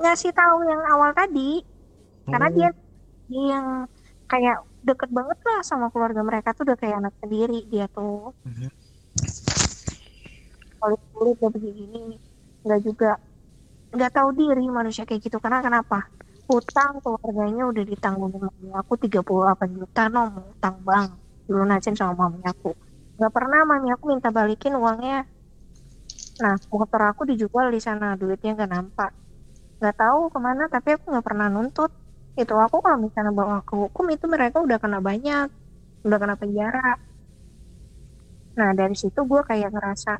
[0.00, 1.60] ngasih tahu yang awal tadi
[2.26, 2.54] karena Oh.
[2.56, 2.68] dia
[3.28, 3.66] dia yang
[4.26, 8.68] kayak deket banget lah sama keluarga mereka tuh udah kayak anak sendiri dia tuh Mhm.
[10.80, 12.18] kulit kulit udah begini
[12.66, 13.10] nggak juga
[13.94, 16.10] nggak tahu diri manusia kayak gitu karena kenapa
[16.46, 21.10] utang keluarganya udah ditanggungin mami aku 38 juta nom utang bang
[21.50, 22.70] lunasin sama mami aku.
[23.18, 25.26] Nggak pernah mami aku minta balikin uangnya.
[26.42, 29.10] Nah motor aku dijual di sana duitnya nggak nampak.
[29.82, 31.90] Nggak tahu ke mana tapi aku nggak pernah nuntut.
[32.38, 35.48] Itu aku kalau misalnya bawa ke hukum itu mereka udah kena banyak
[36.06, 37.02] udah kena penjara.
[38.54, 40.12] Nah dari situ gue kayak ngerasa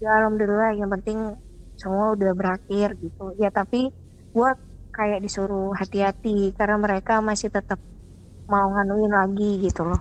[0.00, 1.36] ya alhamdulillah yang penting
[1.76, 3.36] semua udah berakhir gitu.
[3.36, 3.92] Ya tapi
[4.34, 4.50] gue
[4.96, 6.28] kayak disuruh hati-hati
[6.58, 7.78] karena mereka masih tetap
[8.52, 10.00] mau nganuin lagi gitu loh.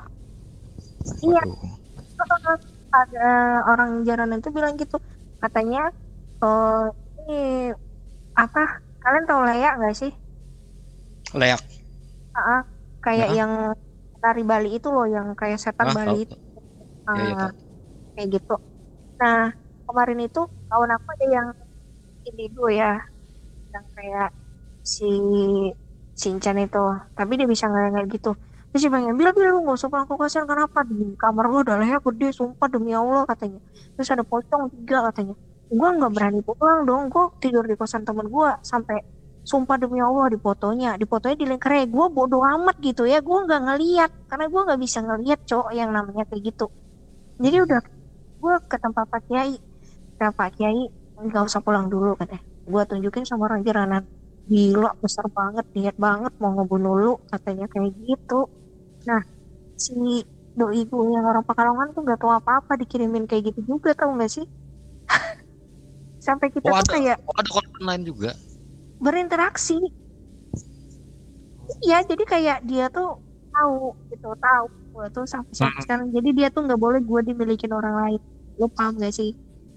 [1.25, 1.41] Iya.
[2.99, 3.19] Ada
[3.71, 4.95] orang jalanan itu bilang gitu.
[5.41, 5.79] Katanya
[6.43, 6.81] eh
[7.19, 7.33] ini
[8.43, 8.61] apa
[9.03, 10.11] kalian tahu layak nggak sih?
[11.33, 11.61] Layak.
[12.37, 12.59] Ah, ah,
[13.03, 13.37] kayak Nah.
[13.39, 13.51] yang
[14.23, 16.35] tari Bali itu loh yang kayak setan Ah, Bali itu.
[17.17, 17.51] Iya, Ah, tahu.
[18.15, 18.53] kayak gitu.
[19.21, 19.39] Nah
[19.87, 21.49] kemarin itu kawan aku ada yang
[22.29, 22.85] indigo ya
[23.73, 24.27] yang kayak
[24.83, 25.09] si
[26.13, 26.83] Sinchan itu.
[27.17, 28.37] Tapi dia bisa nggak gitu.
[28.69, 30.85] Terus dia bilang bilang bilang lu nggak usah pulang ke kosan kenapa?
[30.85, 33.57] Di kamar lu udah leher gede sumpah demi Allah katanya.
[33.97, 35.33] Terus ada pocong tiga katanya.
[35.73, 37.09] Gua nggak berani pulang dong.
[37.09, 39.01] Gua tidur di kosan temen gua sampai
[39.43, 40.97] sumpah demi Allah di fotonya.
[40.97, 43.19] Di fotonya di link gue bodoh amat gitu ya.
[43.19, 44.11] Gue nggak ngeliat.
[44.31, 46.71] Karena gue nggak bisa ngeliat cowok yang namanya kayak gitu.
[47.43, 47.81] Jadi udah
[48.39, 49.59] gue ke tempat Pak Kiai.
[50.15, 50.87] Ke Pak Kiai
[51.19, 52.41] nggak usah pulang dulu katanya.
[52.63, 54.07] Gue tunjukin sama orang jalanan
[54.51, 58.33] gila besar banget niat banget mau ngebunuh lu katanya kayak gitu.
[59.09, 59.21] Nah
[59.85, 59.93] si
[60.59, 64.31] doi gue yang orang Pekalongan tuh nggak tahu apa-apa dikirimin kayak gitu juga tau nggak
[64.35, 64.45] sih?
[66.27, 68.31] Sampai kita Oh, tuh kayak Oh, ada korban lain juga.
[69.03, 69.75] berinteraksi.
[71.85, 73.07] Iya jadi kayak dia tuh
[73.53, 73.73] tahu
[74.11, 75.83] gitu tahu gue tuh sampai sampai Hmm.
[75.85, 76.07] sekarang.
[76.15, 78.19] Jadi dia tuh nggak boleh gue dimilikin orang lain.
[78.59, 79.29] Lo paham gak sih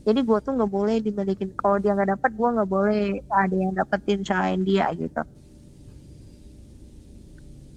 [0.06, 2.98] jadi gue tuh nggak boleh dimilikin kalau dia nggak dapat gue nggak boleh
[3.40, 5.20] ada yang dapetin selain dia gitu.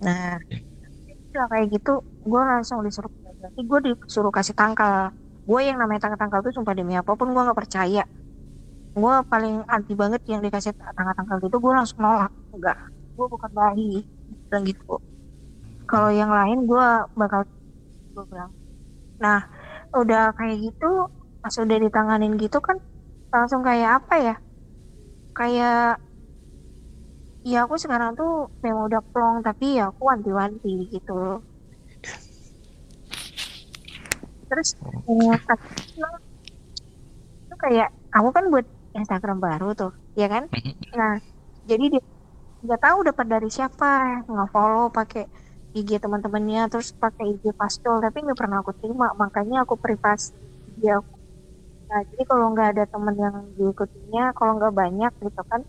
[0.04, 0.40] Nah
[1.34, 1.92] udah kayak gitu
[2.32, 4.96] gue langsung disuruh berarti gue disuruh kasih tangkal.
[5.50, 8.02] Gue yang namanya tangkal-tangkal tuh sumpah demi apa pun gue nggak percaya.
[8.98, 12.32] Gue paling anti banget yang dikasih tangkal-tangkal gitu gue langsung nolak.
[12.56, 12.78] Enggak
[13.18, 13.84] gue bukan bayi.
[14.50, 14.92] Bilang gitu.
[15.90, 16.86] Kalau yang lain gue
[17.22, 17.42] bakal
[18.16, 18.52] gue bilang.
[19.24, 19.40] Nah
[20.02, 20.86] udah kayak gitu
[21.42, 22.78] pas udah ditanganin gitu kan
[23.34, 24.36] langsung kayak apa ya?
[25.38, 26.02] Kayak
[27.48, 31.42] ya aku sekarang tuh memang udah plong tapi ya aku wanti-wanti gitu.
[34.50, 34.70] Terus
[35.10, 35.60] eh, pas
[37.46, 38.66] itu kayak aku kan buat
[38.98, 40.44] Instagram baru tuh ya kan?
[40.98, 41.14] Nah
[41.70, 42.04] jadi dia
[42.66, 43.86] nggak tahu dapat dari siapa
[44.28, 45.24] nggak follow pakai
[45.78, 50.36] IG teman-temannya terus pakai IG pastol tapi nggak pernah aku terima makanya aku privasi
[50.82, 51.00] dia
[51.90, 55.62] nah jadi kalau nggak ada teman yang diikutinya kalau nggak banyak gitu kan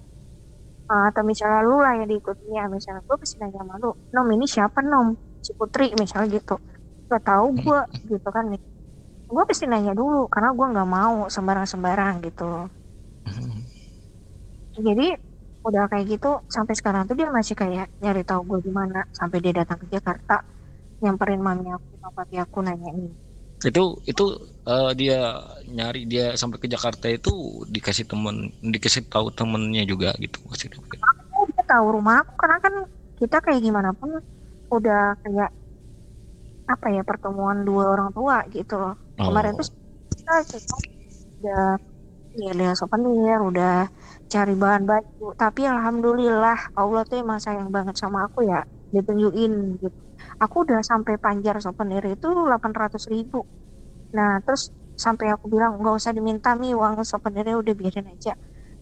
[0.93, 4.45] uh, atau misalnya lu lah yang diikutinya misalnya gue pasti nanya sama lu nom ini
[4.45, 5.17] siapa nom?
[5.41, 6.61] Si Putri misalnya gitu.
[7.09, 7.81] Nggak tahu gue
[8.13, 8.45] gitu kan.
[8.53, 8.61] Nih
[9.31, 12.67] gue pasti nanya dulu karena gue nggak mau sembarang-sembarang gitu
[14.75, 15.15] jadi
[15.63, 19.39] udah kayak gitu sampai sekarang tuh dia masih kayak nyari tahu gue di mana sampai
[19.45, 20.43] dia datang ke Jakarta
[20.99, 23.15] nyamperin mami aku sama papi aku nanyain
[23.61, 24.25] Itu itu
[24.69, 25.17] eh, dia
[25.69, 27.31] nyari dia sampai ke Jakarta itu
[27.69, 30.81] dikasih temen dikasih tahu temennya juga gitu maksudnya.
[31.37, 32.75] oh, dia tahu rumah aku karena kan
[33.21, 34.11] kita kayak gimana pun
[34.73, 35.51] udah kayak
[36.73, 39.29] apa ya pertemuan dua orang tua gitu loh Oh.
[39.29, 39.67] kemarin tuh
[40.17, 40.75] kita kita
[41.41, 41.61] udah
[42.43, 43.71] ya lihat souvenir udah
[44.33, 48.57] cari bahan baju tapi alhamdulillah Allah tuh emang sayang banget sama aku ya
[48.95, 49.99] ditunjukin gitu
[50.43, 53.39] aku udah sampai panjar souvenir itu 800 ribu.
[54.17, 54.63] Nah terus
[55.05, 58.33] sampai aku bilang nggak usah diminta nih uang souvenirnya udah biarin aja.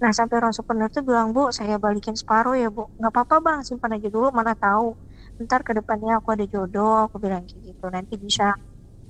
[0.03, 2.83] Nah sampai orang souvenir tuh bilang bu saya balikin separuh ya bu.
[2.98, 4.94] Nggak apa-apa bang simpan aja dulu mana tahu.
[5.44, 7.85] Ntar ke depannya aku ada jodoh aku bilang gitu.
[7.94, 8.55] Nanti bisa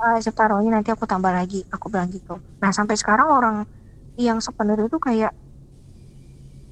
[0.05, 2.35] eh, separuhnya nanti aku tambah lagi aku bilang gitu.
[2.62, 3.57] Nah sampai sekarang orang
[4.21, 5.33] yang souvenir itu kayak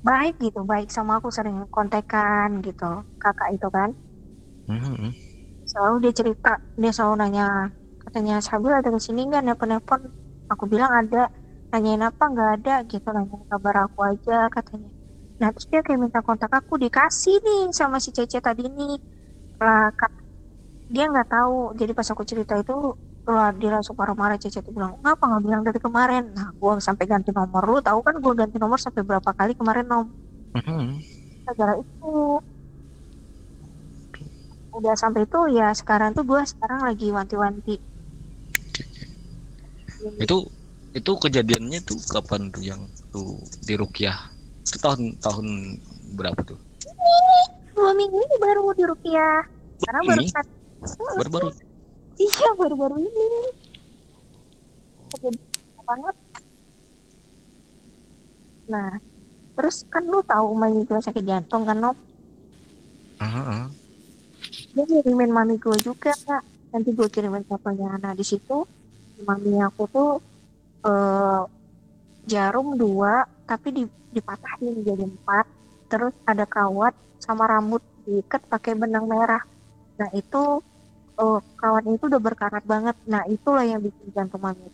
[0.08, 2.84] baik gitu baik sama aku sering kontekan gitu
[3.22, 3.90] kakak itu kan.
[4.70, 5.12] Mhm.
[5.76, 6.50] Selalu dia cerita
[6.82, 7.44] dia selalu nanya
[8.04, 9.42] katanya Sabil ada ke sini nggak?
[9.46, 10.00] Nelpon-nelpon.
[10.52, 11.18] Aku bilang ada.
[11.72, 12.22] Nanyain apa?
[12.32, 14.88] Nggak ada gitu nanya kabar aku aja katanya.
[15.40, 18.92] Nah terus dia kayak minta kontak aku dikasih nih sama si Cece tadi nih.
[19.64, 19.90] Lah
[20.94, 21.54] dia nggak tahu.
[21.80, 22.72] Jadi pas aku cerita itu
[23.34, 24.36] lah dia langsung marah-marah.
[24.42, 26.22] Cece tuh bilang ngapa nggak bilang dari kemarin?
[26.36, 27.62] Nah gua sampai ganti nomor.
[27.72, 30.06] Lu tahu kan gua ganti nomor sampai berapa kali kemarin nom
[30.56, 31.00] Mhm.
[31.58, 32.06] gara itu
[34.76, 37.76] udah sampai itu ya sekarang tuh gua sekarang lagi wanti-wanti
[40.20, 40.46] Itu
[40.92, 44.16] itu kejadiannya tuh kapan tuh yang tuh di Rukiah?
[44.62, 45.46] Itu tahun tahun
[46.14, 46.60] berapa tuh?
[47.76, 49.44] dua minggu ini baru di rupiah
[49.84, 50.32] karena baru Ini?
[51.20, 51.48] Baru-baru.
[52.16, 53.26] iya baru-baru ini
[55.12, 56.16] Kejadian banget
[58.66, 58.90] nah
[59.54, 61.96] terus kan lu tahu mami gue sakit jantung kan Nop
[63.16, 63.66] Aha, aha.
[64.76, 66.44] Dia ngirimin mami gue juga Kak.
[66.76, 68.68] nanti gue kirimin fotonya nah di situ
[69.24, 70.10] mami aku tuh
[70.84, 71.42] eh,
[72.28, 75.48] jarum dua tapi di, dipatahin jadi empat
[75.88, 79.40] terus ada kawat sama rambut diikat pakai benang merah
[79.96, 80.60] nah itu
[81.16, 84.68] eh, kawat itu udah berkarat banget nah itulah yang bikin jantung mami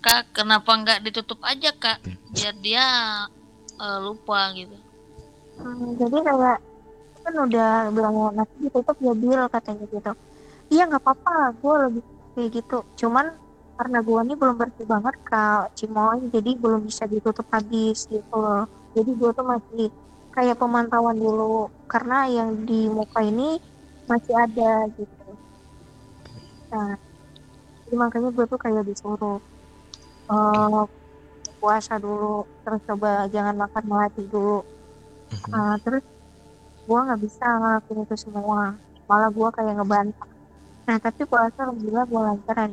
[0.00, 2.00] Kak, kenapa nggak ditutup aja kak?
[2.32, 2.84] Biar dia
[3.76, 4.72] eh, lupa gitu.
[5.60, 6.69] Hmm, jadi kayak
[7.30, 10.12] kan udah bilang nanti ditutup ya Bill katanya gitu.
[10.74, 12.02] Iya nggak apa-apa gue lebih
[12.34, 12.78] kayak gitu.
[13.06, 13.26] Cuman
[13.78, 18.66] karena gua ini belum bersih banget kak Cimoy jadi belum bisa ditutup habis gitu loh.
[18.92, 19.88] Jadi gua tuh masih
[20.34, 23.56] kayak pemantauan dulu karena yang di muka ini
[24.10, 25.24] masih ada gitu.
[26.74, 26.98] Nah
[27.86, 29.38] jadi makanya gue tuh kayak disuruh
[30.30, 30.82] eh
[31.60, 34.62] puasa dulu terus coba jangan makan melati dulu.
[35.50, 36.04] Nah, terus
[36.90, 38.60] gua nggak bisa ngelakuin itu semua
[39.08, 40.30] malah gua kayak ngebantah
[40.86, 42.72] nah tapi puasa alhamdulillah gua lancaran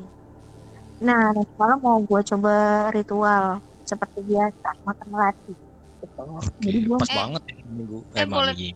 [1.08, 2.52] nah nanti malam mau gua coba
[2.98, 3.46] ritual
[3.90, 5.54] seperti biasa makan melati
[6.02, 6.24] gitu
[6.66, 7.98] jadi gua Pas Eh, banget ya minggu.
[8.20, 8.56] eh, boleh.
[8.56, 8.68] Mami.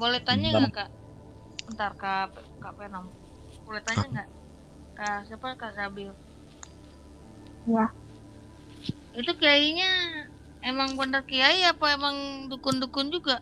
[0.00, 0.88] Boleh tanya nggak kak?
[1.66, 2.26] Bentar kak
[2.62, 3.06] kak Penam.
[3.66, 4.28] Boleh tanya nggak?
[4.98, 6.10] Kak siapa kak Sabil?
[7.66, 7.92] Ya.
[9.20, 9.90] Itu kiainya
[10.70, 12.16] emang bener kiai apa emang
[12.50, 13.36] dukun-dukun juga?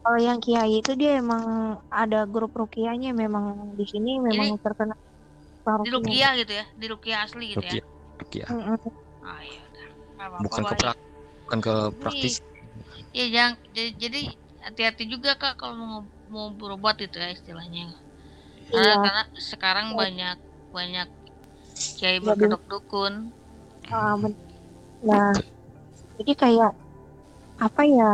[0.00, 1.44] Kalau yang kiai itu dia emang
[1.88, 4.96] ada grup rukiahnya memang di sini memang terkenal
[5.84, 6.64] Di Rukia gitu ya?
[6.72, 7.84] Di Rukia asli gitu ya?
[8.18, 8.48] Rukiah.
[8.48, 8.48] Rukiah.
[9.22, 9.86] Ah iya udah.
[10.16, 10.98] Nggak apa-apa Bukan ke prak,
[11.46, 12.34] bukan ke praktis.
[13.12, 14.20] Iya jangan jadi, jadi
[14.60, 16.00] hati-hati juga kak kalau mau
[16.32, 17.92] mau berobat itu ya istilahnya.
[18.70, 18.94] Karena, Iya.
[19.04, 20.36] karena sekarang banyak
[20.70, 21.08] banyak
[21.98, 23.14] kiai Jadi- berkedok dukun.
[23.90, 24.38] Ah, ben-
[25.00, 25.32] nah
[26.20, 26.72] jadi kayak
[27.56, 28.10] apa ya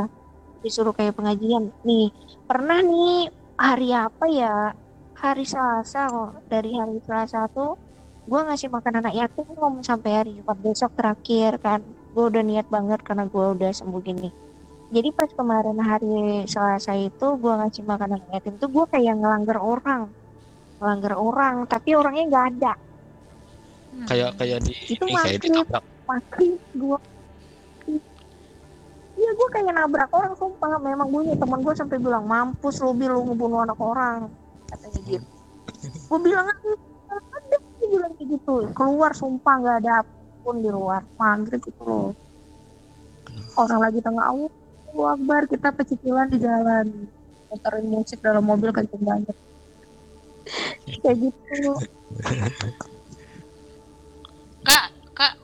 [0.67, 1.71] disuruh kayak pengajian.
[1.87, 2.11] Nih
[2.51, 4.75] pernah nih hari apa ya?
[5.17, 6.43] Hari Selasa kok.
[6.51, 7.79] Dari hari Selasa tuh
[8.27, 11.81] gue ngasih makan anak yatim ngomong sampai hari Jumat besok terakhir kan.
[12.11, 14.29] Gue udah niat banget karena gue udah sembuh gini.
[14.91, 19.63] Jadi pas kemarin hari Selasa itu gue ngasih makan anak yatim tuh gue kayak ngelanggar
[19.63, 20.11] orang.
[20.83, 22.73] Ngelanggar orang tapi orangnya nggak ada.
[24.05, 25.85] Kayak kayak di Itu ini kayak ditabrak.
[26.77, 26.99] gue
[29.17, 30.79] iya gue kayak nabrak orang sumpah.
[30.81, 34.29] Memang gue teman gue sampai bilang mampus lu Bil, lu ngebunuh anak orang.
[34.69, 35.29] Katanya gitu.
[36.09, 36.73] Gue bilang ada.
[37.77, 38.55] Dia bilang kayak gitu.
[38.73, 40.13] Keluar sumpah nggak ada apa
[40.45, 41.03] pun di luar.
[41.17, 42.11] Maghrib gitu loh.
[43.57, 44.53] Orang lagi tengah awal
[44.97, 46.87] Akbar kita pecicilan di jalan.
[47.53, 49.37] Muterin musik dalam mobil kenceng banget.
[51.03, 51.75] Kayak gitu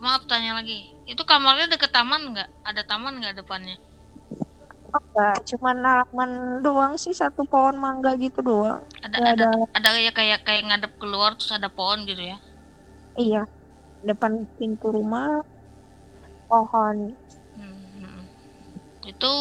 [0.02, 0.90] maaf tanya lagi.
[1.06, 2.50] Itu kamarnya deket taman nggak?
[2.66, 3.78] Ada taman nggak depannya?
[4.92, 9.90] enggak cuman halaman doang sih satu pohon mangga gitu doang Ada Nggak ada ada ada
[9.96, 12.36] ya kayak kayak ngadep keluar terus ada pohon gitu ya?
[13.16, 13.44] Iya,
[14.00, 15.44] depan pintu rumah
[16.48, 17.12] pohon.
[17.56, 18.24] Hmm.
[19.04, 19.32] Itu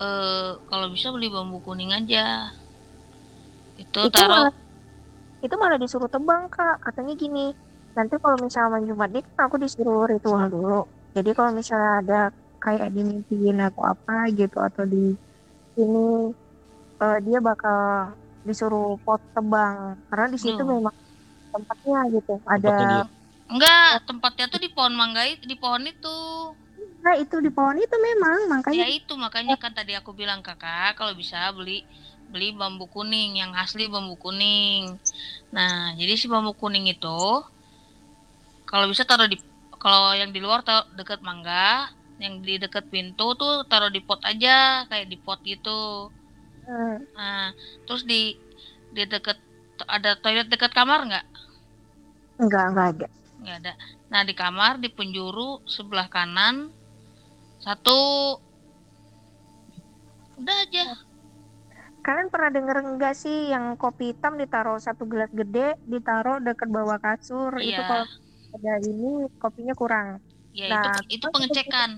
[0.00, 2.52] eh kalau bisa beli bambu kuning aja.
[3.76, 4.54] Itu, Itu taruh malah,
[5.44, 6.80] itu malah disuruh tebang kak.
[6.80, 7.52] Katanya gini,
[7.96, 10.74] nanti kalau misalnya malam Jumat ini kan aku disuruh ritual dulu.
[11.16, 12.14] Jadi kalau misalnya ada
[12.64, 14.98] kayak dimimpiin atau apa gitu atau di
[15.76, 15.98] sini
[17.02, 17.76] eh, dia bakal
[18.48, 19.76] disuruh pot tebang
[20.08, 20.72] karena di situ Hmm.
[20.72, 20.96] memang
[21.54, 22.32] tempatnya gitu.
[22.54, 23.04] Tempatnya Ada dia.
[23.52, 26.08] enggak tempatnya tuh di pohon mangga itu di pohon itu.
[27.04, 28.38] nah itu di pohon itu memang
[28.78, 31.72] Ya makanya itu makanya kan tadi aku bilang kakak kalau bisa beli
[32.32, 34.82] beli bambu kuning yang asli bambu kuning.
[35.54, 35.70] Nah
[36.00, 37.08] jadi si bambu kuning itu
[38.68, 39.36] kalau bisa taruh di
[39.82, 41.54] kalau yang di luar taruh deket mangga,
[42.22, 44.50] yang di deket pintu tuh taruh di pot aja
[44.90, 45.70] kayak di pot gitu.
[46.68, 47.42] eh, Nah
[47.84, 48.14] terus di
[48.94, 49.38] di deket
[49.96, 51.24] ada toilet dekat kamar nggak?
[52.42, 53.06] enggak enggak ada.
[53.40, 53.72] nggak ada.
[54.12, 56.56] Nah di kamar di penjuru sebelah kanan
[57.64, 57.90] satu
[60.36, 60.84] Udah aja.
[62.04, 66.98] Kalian pernah denger enggak sih yang kopi hitam ditaruh satu gelas gede, ditaruh dekat bawah
[67.04, 67.86] kasur, itu Iya.
[67.90, 68.06] kalau
[68.56, 70.06] ada ini kopinya kurang.
[70.56, 71.90] Ya Nah, itu itu pengecekan.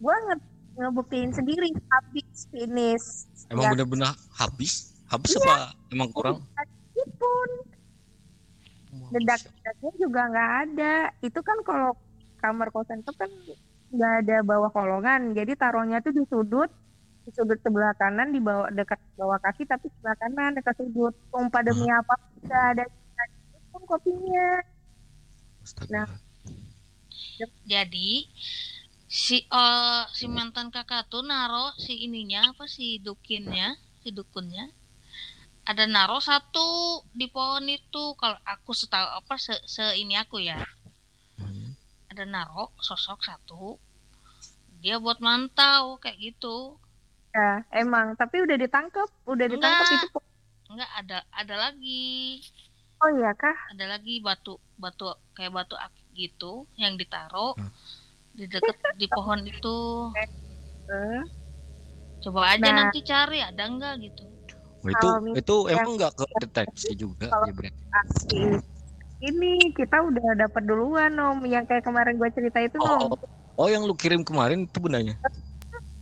[0.00, 0.36] Gua nge
[0.80, 3.28] ngebuktiin sendiri habis finish.
[3.52, 3.70] Emang Ya.
[3.76, 4.96] bener-bener habis?
[5.10, 5.76] Habis apa?
[5.92, 6.40] Emang kurang?
[7.20, 7.50] pun
[9.10, 10.94] dedak-dedaknya juga nggak ada.
[11.24, 11.96] Itu kan kalau
[12.40, 13.30] kamar kosan itu kan
[13.90, 16.70] nggak ada bawah kolongan, jadi taruhnya tuh di sudut,
[17.26, 21.14] di sudut sebelah kanan di bawah dekat bawah kaki tapi sebelah kanan dekat sudut.
[21.34, 22.14] Sumpah demi apa
[22.46, 22.84] nggak ada
[23.74, 24.62] pun kopinya.
[25.70, 26.02] Astaga.
[26.04, 26.10] Nah.
[27.64, 28.26] Jadi
[29.06, 34.66] si eh, si mantan kakak tuh naro si ininya apa si dukinnya, si dukunnya
[35.70, 36.68] ada naro satu
[37.14, 40.58] di pohon itu kalau aku setahu apa se, se ini aku ya
[41.40, 41.72] Hmm.
[42.12, 43.80] ada naro sosok satu
[44.82, 46.76] dia buat mantau kayak gitu
[47.30, 48.18] Ya, emang.
[48.18, 50.02] Tapi udah ditangkap, udah ditangkap Enggak.
[50.02, 50.18] itu.
[50.70, 52.42] enggak ada ada lagi
[53.00, 53.56] Oh iya kah?
[53.72, 57.72] ada lagi batu batu kayak batu akik gitu yang ditaruh Hmm.
[58.36, 59.78] di dekat di pohon itu
[60.90, 61.22] Eh,
[62.20, 62.76] coba aja Nah.
[62.84, 64.26] nanti cari ada enggak gitu
[64.80, 67.72] Oh, itu itu emang nggak ke deteksi juga Kalau- ya.
[69.20, 73.12] Ini kita udah dapat duluan om, yang kayak kemarin gue cerita itu om.
[73.12, 73.20] Oh,
[73.60, 75.20] oh yang lu kirim kemarin itu benarnya?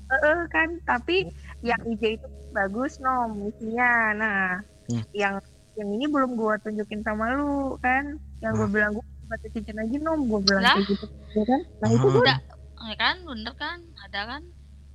[0.09, 1.27] Heeh, kan tapi
[1.61, 4.43] yang hijau itu bagus nom isinya nah
[4.89, 5.05] Hmm.
[5.13, 5.37] yang
[5.79, 8.19] yang ini belum gua tunjukin sama lu kan?
[8.43, 8.73] Yang gua Ah.
[8.75, 10.27] bilang gua batu cincin aja nom.
[10.27, 10.77] Gua bilang Lah?
[10.77, 11.61] kayak gitu ya kan?
[11.79, 12.11] Nah itu Ah.
[12.11, 12.39] gua Udah,
[12.83, 13.17] ya kan?
[13.23, 13.79] Bener kan?
[14.03, 14.43] Ada kan?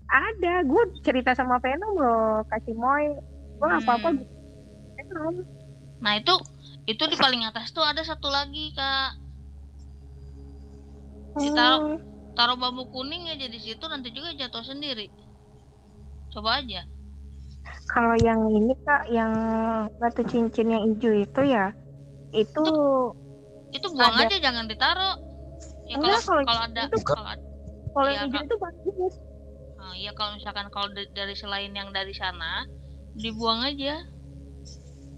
[0.06, 0.54] Ada.
[0.68, 3.16] Gua cerita sama Venom loh kasih moy.
[3.58, 4.20] Apa-apa Hmm.
[4.20, 4.34] gitu.
[4.94, 5.36] Venom
[6.04, 6.36] nah itu
[6.84, 9.16] itu di paling atas tuh ada satu lagi kak.
[11.34, 11.96] Ditaruh.
[11.96, 15.08] Hmm, taruh bambu kuning aja di situ nanti juga jatuh sendiri.
[16.30, 16.84] Coba aja
[17.90, 19.32] kalau yang ini kak yang
[20.00, 21.76] batu cincin yang hijau itu ya
[22.32, 22.64] itu
[23.74, 24.30] itu buang Ada.
[24.30, 25.16] aja jangan ditaruh
[25.86, 27.44] ya kalau kalau ada itu- kalau ada
[27.94, 29.16] kalau yang hijau itu bagus
[29.74, 32.64] Nah, ya kalau misalkan kalau da- dari selain yang dari sana
[33.12, 34.00] dibuang aja.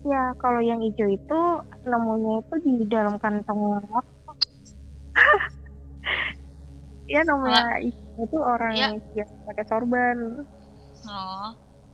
[0.02, 1.40] Ya, kalau yang hijau itu
[1.86, 3.86] nemunya itu di dalam kantong
[7.14, 7.78] ya namanya
[8.18, 8.90] itu orang Ya.
[9.14, 10.50] yang pakai sorban.
[11.06, 11.48] Oh,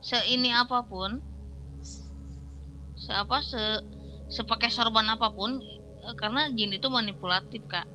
[0.08, 1.10] se ini apa pun,
[3.02, 3.62] se apa se
[4.36, 5.50] sepakai sorban apa pun,
[6.06, 7.86] eh, karena jin itu manipulatif kak,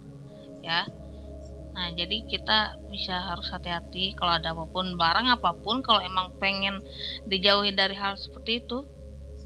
[0.68, 0.82] ya.
[1.76, 2.60] Nah jadi kita
[2.94, 6.76] bisa harus hati-hati kalau ada apa pun barang apa pun kalau emang pengen
[7.32, 8.78] dijauhi dari hal seperti itu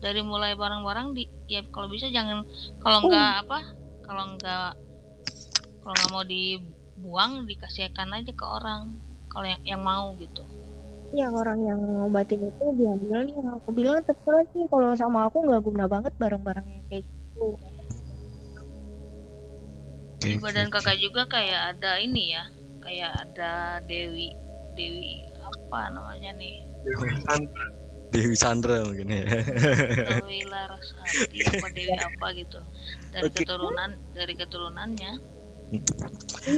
[0.04, 2.40] dari mulai barang-barang di ya kalau bisa jangan
[2.84, 3.60] kalau nggak apa
[4.06, 4.70] kalau nggak
[5.82, 8.82] kalau nggak mau dibuang dikasihkan aja ke orang
[9.32, 10.44] kalau yang yang mau gitu
[11.12, 15.44] Yang orang yang ngobatin itu dia bilang yang aku bilang terserah sih kalau sama aku
[15.44, 17.60] nggak guna banget barang-barang yang kayak gitu.
[20.22, 22.46] di badan kakak juga kayak ada ini ya
[22.86, 24.30] kayak ada Dewi
[24.78, 26.64] Dewi apa namanya nih?
[28.12, 28.84] Dewi Sandra.
[28.84, 29.24] Mungkin ya.
[30.20, 32.60] Dewi Larasati apa Dewi apa gitu.
[33.12, 35.12] Dari keturunan dari keturunannya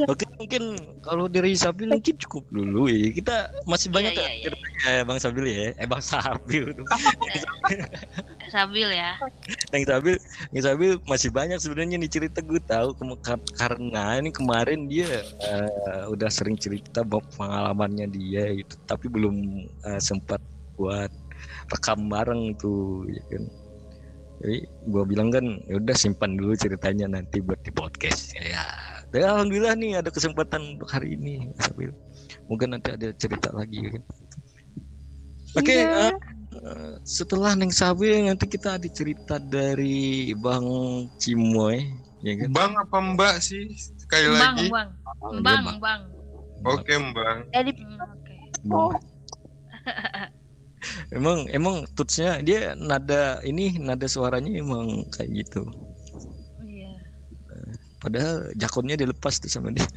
[0.09, 0.73] Oke mungkin
[1.05, 3.13] kalau dari Sabil mungkin cukup dulu ya.
[3.13, 3.35] Kita
[3.69, 4.43] masih banyak Iya, ya iya, iya.
[4.49, 5.67] ceritanya ya Bang Sabil ya.
[5.77, 6.65] Eh Bang Sabil.
[8.53, 9.11] Sabil ya
[9.69, 10.15] Yang Sabil,
[10.53, 12.97] yang Sabil masih banyak sebenarnya nih cerita gue tahu
[13.57, 20.01] karena ini kemarin dia eh, udah sering cerita bahwa pengalamannya dia itu tapi belum eh,
[20.01, 20.41] sempat
[20.73, 21.11] buat
[21.69, 23.43] rekam bareng tuh ya kan.
[24.43, 24.57] Jadi
[24.91, 28.59] gua bilang kan ya udah simpan dulu ceritanya nanti buat di podcast ya.
[29.13, 31.93] Dan alhamdulillah nih ada kesempatan untuk hari ini Sabil.
[32.49, 34.03] Mungkin nanti ada cerita lagi ya kan.
[35.53, 36.09] Oke, Iya.
[36.09, 36.13] eh,
[36.53, 40.65] Eh, setelah Neng Sabil nanti kita ada cerita dari Bang
[41.17, 41.81] Cimoy
[42.21, 43.73] ya kan Bang apa Mbak sih?
[43.97, 44.67] Sekali bang lagi.
[44.69, 44.89] bang
[45.23, 46.01] Oh, bang dia bang
[46.63, 46.93] Oke.
[47.49, 48.35] Jadi Hmm, oke
[48.69, 48.89] Bang.
[51.17, 55.92] emang emang tutsnya dia nada ini nada suaranya emang kayak gitu iya
[58.03, 59.87] padahal jakonnya dilepas tuh sama dia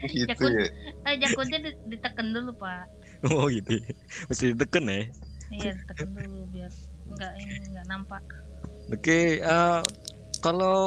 [0.00, 0.56] Gitu Jakun.
[0.56, 0.64] ya.
[1.06, 2.88] eh jakutnya di- ditekan dulu pak
[3.28, 3.84] oh gitu ya.
[4.26, 5.00] mesti diteken ya
[5.52, 6.72] iya ditekan dulu biar
[7.10, 8.24] nggak ini nggak nampak
[8.88, 9.80] oke eh,
[10.40, 10.80] kalau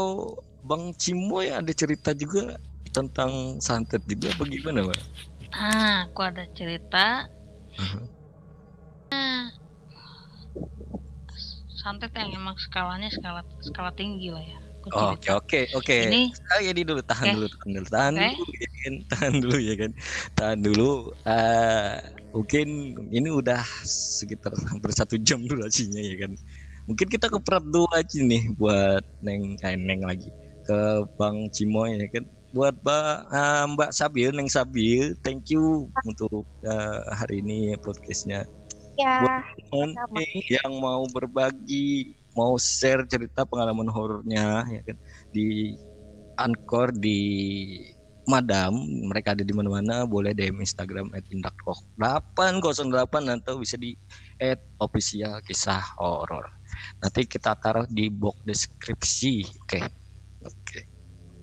[0.64, 2.58] Bang Cimoy ada cerita juga
[2.90, 5.02] tentang santet juga bagaimana Bang?
[5.54, 7.30] ah aku ada cerita.
[9.12, 9.46] Nah,
[11.70, 14.73] santet yang emang skalanya skala skala tinggi lah ya Oh.
[14.92, 15.96] Oke oke oke.
[15.96, 17.36] ini Ah, ini dulu tahan Oke.
[17.40, 18.28] dulu tahan dulu tahan Oke.
[18.36, 18.52] dulu.
[18.60, 19.92] ya kan tahan dulu ya kan
[20.36, 20.90] tahan dulu
[21.24, 21.94] Eh,
[22.36, 22.68] mungkin
[23.14, 26.32] ini udah sekitar hampir satu jam durasinya ya kan
[26.84, 30.28] mungkin kita ke part dua aja nih buat neng eh, neng lagi
[30.68, 36.44] ke bang Cimoy ya kan buat mbak eh, mbak Sabil neng Sabil thank you untuk
[36.68, 38.44] eh, hari ini podcastnya
[38.94, 39.42] Ya,
[39.74, 40.22] teman Sama.
[40.22, 44.98] nih yang mau berbagi, mau share cerita pengalaman horornya ya kan
[45.34, 45.78] di
[46.38, 47.20] Anchor di
[48.24, 48.72] Madam,
[49.12, 53.92] mereka ada di mana-mana, boleh DM Instagram @indakrock808 atau bisa di
[54.80, 56.48] official kisah horor.
[57.04, 59.44] Nanti kita taruh di box deskripsi.
[59.68, 59.84] Oke.
[60.48, 60.88] Oke.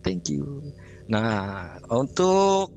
[0.00, 0.72] Thank you.
[1.12, 2.72] Nah, untuk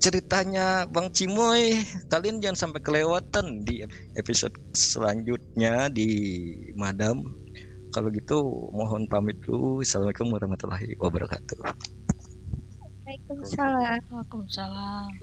[0.00, 3.84] ceritanya Bang Cimoy, kalian jangan sampai kelewatan di
[4.16, 6.08] episode selanjutnya di
[6.80, 7.43] Madam.
[7.94, 8.42] Kalau gitu
[8.74, 9.78] mohon pamit dulu.
[9.78, 11.62] Assalamualaikum warahmatullahi wabarakatuh.
[13.06, 14.02] Waalaikumsalam.
[14.10, 15.14] Waalaikumsalam.